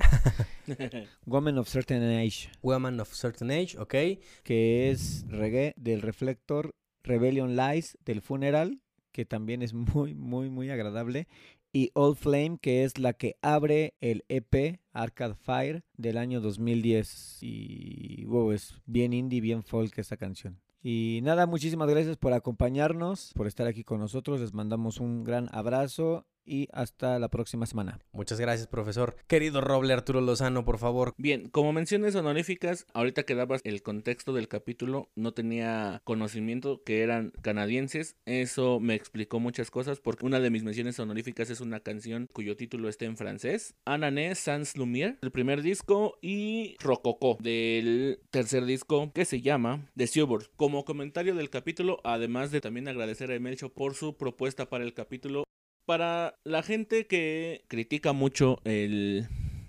Woman 1.25 1.57
of 1.57 1.69
Certain 1.69 2.03
Age. 2.03 2.49
Woman 2.61 2.99
of 2.99 3.13
Certain 3.13 3.51
Age, 3.51 3.77
ok. 3.79 4.21
Que 4.43 4.91
es 4.91 5.25
reggae 5.29 5.73
del 5.77 6.01
Reflector. 6.01 6.75
Rebellion 7.03 7.55
Lies 7.55 7.97
del 8.05 8.21
Funeral. 8.21 8.81
Que 9.11 9.25
también 9.25 9.61
es 9.61 9.73
muy, 9.73 10.13
muy, 10.13 10.49
muy 10.49 10.69
agradable. 10.69 11.27
Y 11.73 11.91
Old 11.93 12.17
Flame, 12.17 12.57
que 12.61 12.83
es 12.83 12.97
la 12.97 13.13
que 13.13 13.35
abre 13.41 13.93
el 13.99 14.23
EP 14.29 14.79
Arcade 14.93 15.35
Fire 15.35 15.83
del 15.95 16.17
año 16.17 16.41
2010. 16.41 17.39
Y 17.41 18.25
wow, 18.25 18.51
es 18.51 18.81
bien 18.85 19.13
indie, 19.13 19.41
bien 19.41 19.63
folk 19.63 19.97
esta 19.97 20.17
canción. 20.17 20.59
Y 20.89 21.19
nada, 21.21 21.47
muchísimas 21.47 21.89
gracias 21.89 22.15
por 22.15 22.31
acompañarnos, 22.31 23.33
por 23.35 23.45
estar 23.45 23.67
aquí 23.67 23.83
con 23.83 23.99
nosotros. 23.99 24.39
Les 24.39 24.53
mandamos 24.53 25.01
un 25.01 25.25
gran 25.25 25.49
abrazo 25.51 26.25
y 26.47 26.67
hasta 26.71 27.19
la 27.19 27.29
próxima 27.29 27.65
semana. 27.65 27.99
Muchas 28.11 28.39
gracias, 28.39 28.67
profesor. 28.67 29.15
Querido 29.27 29.61
Roble 29.61 29.93
Arturo 29.93 30.21
Lozano, 30.21 30.65
por 30.65 30.77
favor. 30.77 31.13
Bien, 31.17 31.49
como 31.49 31.73
menciones 31.73 32.15
honoríficas, 32.15 32.85
ahorita 32.93 33.23
que 33.23 33.35
dabas 33.35 33.61
el 33.63 33.81
contexto 33.81 34.33
del 34.33 34.47
capítulo, 34.47 35.09
no 35.15 35.33
tenía 35.33 36.01
conocimiento 36.03 36.81
que 36.83 37.01
eran 37.01 37.31
canadienses. 37.41 38.15
Eso 38.25 38.79
me 38.79 38.95
explicó 38.95 39.39
muchas 39.39 39.69
cosas 39.69 39.99
porque 39.99 40.25
una 40.25 40.39
de 40.39 40.49
mis 40.49 40.63
menciones 40.63 40.99
honoríficas 40.99 41.49
es 41.49 41.61
una 41.61 41.81
canción 41.81 42.27
cuyo 42.31 42.55
título 42.55 42.89
está 42.89 43.05
en 43.05 43.17
francés. 43.17 43.75
Anané 43.85 44.33
Sans 44.35 44.75
Lumière, 44.77 45.17
el 45.21 45.31
primer 45.31 45.61
disco, 45.61 46.17
y 46.21 46.75
Rococo, 46.79 47.37
del 47.41 48.19
tercer 48.31 48.65
disco 48.65 49.11
que 49.13 49.25
se 49.25 49.41
llama 49.41 49.89
The 49.95 50.07
Suburbs. 50.07 50.49
Como 50.55 50.85
comentario 50.85 51.35
del 51.35 51.49
capítulo, 51.49 51.99
además 52.03 52.51
de 52.51 52.61
también 52.61 52.87
agradecer 52.87 53.31
a 53.31 53.35
Emelcho 53.35 53.73
por 53.73 53.95
su 53.95 54.15
propuesta 54.15 54.69
para 54.69 54.83
el 54.83 54.93
capítulo, 54.93 55.43
para 55.87 56.35
la 56.43 56.63
gente 56.63 57.07
que 57.07 57.63
critica 57.69 58.11
mucho 58.11 58.59
el 58.65 59.25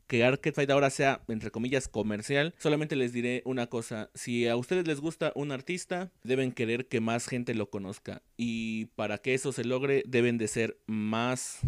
que 0.08 0.24
Arcade 0.24 0.52
Fight 0.52 0.70
ahora 0.70 0.90
sea, 0.90 1.20
entre 1.28 1.52
comillas, 1.52 1.86
comercial, 1.86 2.54
solamente 2.58 2.96
les 2.96 3.12
diré 3.12 3.42
una 3.44 3.68
cosa. 3.68 4.10
Si 4.14 4.48
a 4.48 4.56
ustedes 4.56 4.86
les 4.88 5.00
gusta 5.00 5.32
un 5.36 5.52
artista, 5.52 6.10
deben 6.24 6.50
querer 6.50 6.86
que 6.88 7.00
más 7.00 7.28
gente 7.28 7.54
lo 7.54 7.70
conozca. 7.70 8.22
Y 8.36 8.86
para 8.96 9.18
que 9.18 9.34
eso 9.34 9.52
se 9.52 9.64
logre, 9.64 10.02
deben 10.06 10.38
de 10.38 10.48
ser 10.48 10.78
más 10.86 11.60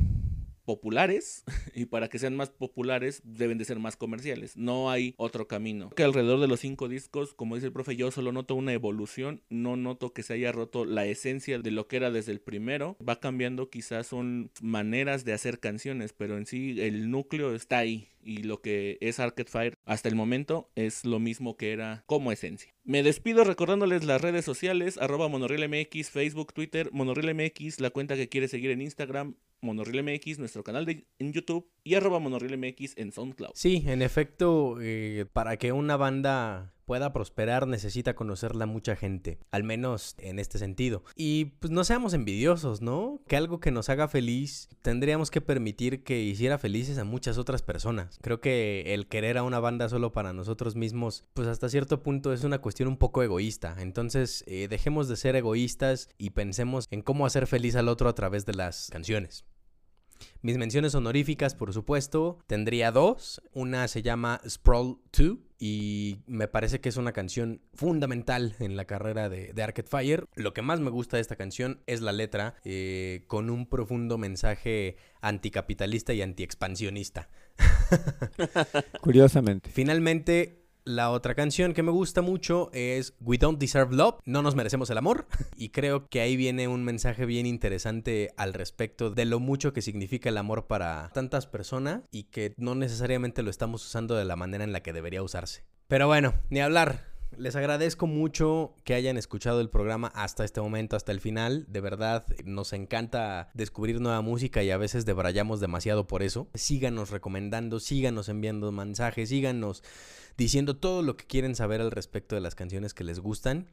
populares 0.70 1.42
y 1.74 1.86
para 1.86 2.08
que 2.08 2.20
sean 2.20 2.36
más 2.36 2.50
populares 2.50 3.22
deben 3.24 3.58
de 3.58 3.64
ser 3.64 3.80
más 3.80 3.96
comerciales. 3.96 4.56
No 4.56 4.88
hay 4.88 5.14
otro 5.16 5.48
camino. 5.48 5.90
Que 5.90 6.04
alrededor 6.04 6.38
de 6.38 6.46
los 6.46 6.60
cinco 6.60 6.88
discos, 6.88 7.34
como 7.34 7.56
dice 7.56 7.66
el 7.66 7.72
profe, 7.72 7.96
yo 7.96 8.12
solo 8.12 8.30
noto 8.30 8.54
una 8.54 8.72
evolución. 8.72 9.42
No 9.48 9.74
noto 9.74 10.12
que 10.12 10.22
se 10.22 10.34
haya 10.34 10.52
roto 10.52 10.84
la 10.84 11.06
esencia 11.06 11.58
de 11.58 11.72
lo 11.72 11.88
que 11.88 11.96
era 11.96 12.12
desde 12.12 12.30
el 12.30 12.40
primero. 12.40 12.96
Va 13.06 13.18
cambiando, 13.18 13.68
quizás 13.68 14.06
son 14.06 14.52
maneras 14.62 15.24
de 15.24 15.32
hacer 15.32 15.58
canciones, 15.58 16.12
pero 16.12 16.38
en 16.38 16.46
sí 16.46 16.80
el 16.80 17.10
núcleo 17.10 17.52
está 17.56 17.78
ahí. 17.78 18.06
Y 18.22 18.42
lo 18.42 18.60
que 18.60 18.98
es 19.00 19.18
Arcade 19.18 19.50
Fire 19.50 19.78
hasta 19.86 20.08
el 20.08 20.14
momento 20.14 20.70
es 20.76 21.04
lo 21.04 21.18
mismo 21.18 21.56
que 21.56 21.72
era 21.72 22.04
como 22.06 22.30
esencia. 22.30 22.72
Me 22.84 23.02
despido 23.02 23.44
recordándoles 23.44 24.04
las 24.04 24.20
redes 24.20 24.44
sociales, 24.44 24.98
arroba 24.98 25.28
MX, 25.28 26.10
Facebook, 26.10 26.52
Twitter, 26.52 26.90
MX, 26.92 27.80
la 27.80 27.90
cuenta 27.90 28.16
que 28.16 28.28
quiere 28.28 28.48
seguir 28.48 28.70
en 28.70 28.82
Instagram, 28.82 29.36
MX, 29.62 30.38
nuestro 30.38 30.64
canal 30.64 30.86
de, 30.86 31.06
en 31.18 31.32
YouTube 31.32 31.70
y 31.84 31.94
arroba 31.94 32.18
MX 32.20 32.96
en 32.96 33.12
SoundCloud. 33.12 33.52
Sí, 33.54 33.84
en 33.86 34.02
efecto, 34.02 34.78
eh, 34.80 35.26
para 35.32 35.56
que 35.56 35.72
una 35.72 35.96
banda 35.96 36.74
pueda 36.84 37.12
prosperar 37.12 37.66
necesita 37.66 38.14
conocerla 38.14 38.66
mucha 38.66 38.96
gente, 38.96 39.38
al 39.50 39.64
menos 39.64 40.14
en 40.18 40.38
este 40.38 40.58
sentido. 40.58 41.04
Y 41.16 41.46
pues 41.60 41.70
no 41.70 41.84
seamos 41.84 42.14
envidiosos, 42.14 42.82
¿no? 42.82 43.20
Que 43.26 43.36
algo 43.36 43.60
que 43.60 43.70
nos 43.70 43.88
haga 43.88 44.08
feliz 44.08 44.68
tendríamos 44.82 45.30
que 45.30 45.40
permitir 45.40 46.02
que 46.02 46.20
hiciera 46.20 46.58
felices 46.58 46.98
a 46.98 47.04
muchas 47.04 47.38
otras 47.38 47.62
personas. 47.62 48.18
Creo 48.22 48.40
que 48.40 48.94
el 48.94 49.06
querer 49.06 49.38
a 49.38 49.42
una 49.42 49.60
banda 49.60 49.88
solo 49.88 50.12
para 50.12 50.32
nosotros 50.32 50.76
mismos, 50.76 51.24
pues 51.34 51.48
hasta 51.48 51.68
cierto 51.68 52.02
punto 52.02 52.32
es 52.32 52.44
una 52.44 52.60
cuestión 52.60 52.88
un 52.88 52.96
poco 52.96 53.22
egoísta. 53.22 53.76
Entonces 53.78 54.44
eh, 54.46 54.68
dejemos 54.68 55.08
de 55.08 55.16
ser 55.16 55.36
egoístas 55.36 56.08
y 56.18 56.30
pensemos 56.30 56.86
en 56.90 57.02
cómo 57.02 57.26
hacer 57.26 57.46
feliz 57.46 57.76
al 57.76 57.88
otro 57.88 58.08
a 58.08 58.14
través 58.14 58.46
de 58.46 58.54
las 58.54 58.88
canciones. 58.90 59.44
Mis 60.42 60.56
menciones 60.56 60.94
honoríficas, 60.94 61.54
por 61.54 61.72
supuesto, 61.72 62.38
tendría 62.46 62.92
dos. 62.92 63.42
Una 63.52 63.88
se 63.88 64.02
llama 64.02 64.40
Sprawl 64.48 64.98
2 65.16 65.38
y 65.58 66.22
me 66.26 66.48
parece 66.48 66.80
que 66.80 66.88
es 66.88 66.96
una 66.96 67.12
canción 67.12 67.60
fundamental 67.74 68.56
en 68.60 68.76
la 68.76 68.86
carrera 68.86 69.28
de, 69.28 69.52
de 69.52 69.62
Arcade 69.62 69.88
Fire. 69.88 70.24
Lo 70.34 70.54
que 70.54 70.62
más 70.62 70.80
me 70.80 70.90
gusta 70.90 71.18
de 71.18 71.20
esta 71.20 71.36
canción 71.36 71.82
es 71.86 72.00
la 72.00 72.12
letra, 72.12 72.54
eh, 72.64 73.24
con 73.26 73.50
un 73.50 73.66
profundo 73.66 74.16
mensaje 74.16 74.96
anticapitalista 75.20 76.14
y 76.14 76.22
antiexpansionista. 76.22 77.28
Curiosamente. 79.02 79.70
Finalmente, 79.70 80.59
la 80.84 81.10
otra 81.10 81.34
canción 81.34 81.72
que 81.72 81.82
me 81.82 81.90
gusta 81.90 82.22
mucho 82.22 82.70
es 82.72 83.14
We 83.20 83.38
Don't 83.38 83.58
Deserve 83.58 83.94
Love, 83.94 84.20
No 84.24 84.42
nos 84.42 84.54
merecemos 84.54 84.90
el 84.90 84.98
amor. 84.98 85.26
Y 85.56 85.70
creo 85.70 86.08
que 86.08 86.20
ahí 86.20 86.36
viene 86.36 86.68
un 86.68 86.84
mensaje 86.84 87.26
bien 87.26 87.46
interesante 87.46 88.32
al 88.36 88.54
respecto 88.54 89.10
de 89.10 89.24
lo 89.24 89.40
mucho 89.40 89.72
que 89.72 89.82
significa 89.82 90.28
el 90.28 90.38
amor 90.38 90.66
para 90.66 91.10
tantas 91.12 91.46
personas 91.46 92.02
y 92.10 92.24
que 92.24 92.54
no 92.56 92.74
necesariamente 92.74 93.42
lo 93.42 93.50
estamos 93.50 93.84
usando 93.84 94.14
de 94.14 94.24
la 94.24 94.36
manera 94.36 94.64
en 94.64 94.72
la 94.72 94.82
que 94.82 94.92
debería 94.92 95.22
usarse. 95.22 95.64
Pero 95.86 96.06
bueno, 96.06 96.34
ni 96.50 96.60
hablar. 96.60 97.09
Les 97.36 97.54
agradezco 97.54 98.06
mucho 98.06 98.74
que 98.84 98.94
hayan 98.94 99.16
escuchado 99.16 99.60
el 99.60 99.70
programa 99.70 100.08
hasta 100.14 100.44
este 100.44 100.60
momento, 100.60 100.96
hasta 100.96 101.12
el 101.12 101.20
final. 101.20 101.64
De 101.68 101.80
verdad, 101.80 102.26
nos 102.44 102.72
encanta 102.72 103.50
descubrir 103.54 104.00
nueva 104.00 104.20
música 104.20 104.62
y 104.62 104.70
a 104.70 104.76
veces 104.76 105.06
debrayamos 105.06 105.60
demasiado 105.60 106.06
por 106.06 106.22
eso. 106.22 106.48
Síganos 106.54 107.10
recomendando, 107.10 107.78
síganos 107.78 108.28
enviando 108.28 108.72
mensajes, 108.72 109.28
síganos 109.28 109.82
diciendo 110.36 110.76
todo 110.76 111.02
lo 111.02 111.16
que 111.16 111.26
quieren 111.26 111.54
saber 111.54 111.80
al 111.80 111.92
respecto 111.92 112.34
de 112.34 112.40
las 112.40 112.54
canciones 112.54 112.94
que 112.94 113.04
les 113.04 113.20
gustan. 113.20 113.68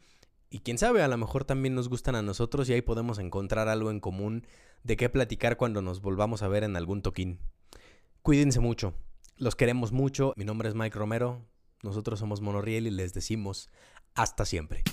Y 0.49 0.59
quién 0.59 0.77
sabe, 0.77 1.01
a 1.01 1.07
lo 1.07 1.17
mejor 1.17 1.43
también 1.43 1.75
nos 1.75 1.89
gustan 1.89 2.15
a 2.15 2.21
nosotros 2.21 2.69
y 2.69 2.73
ahí 2.73 2.81
podemos 2.81 3.19
encontrar 3.19 3.67
algo 3.67 3.91
en 3.91 3.99
común 3.99 4.45
de 4.83 4.95
qué 4.95 5.09
platicar 5.09 5.57
cuando 5.57 5.81
nos 5.81 6.01
volvamos 6.01 6.41
a 6.41 6.47
ver 6.47 6.63
en 6.63 6.77
algún 6.77 7.01
toquín. 7.01 7.39
Cuídense 8.21 8.59
mucho. 8.59 8.93
Los 9.35 9.55
queremos 9.55 9.91
mucho. 9.91 10.33
Mi 10.37 10.45
nombre 10.45 10.69
es 10.69 10.75
Mike 10.75 10.97
Romero. 10.97 11.41
Nosotros 11.83 12.19
somos 12.19 12.41
Monoriel 12.41 12.87
y 12.87 12.91
les 12.91 13.13
decimos 13.13 13.69
hasta 14.15 14.45
siempre. 14.45 14.83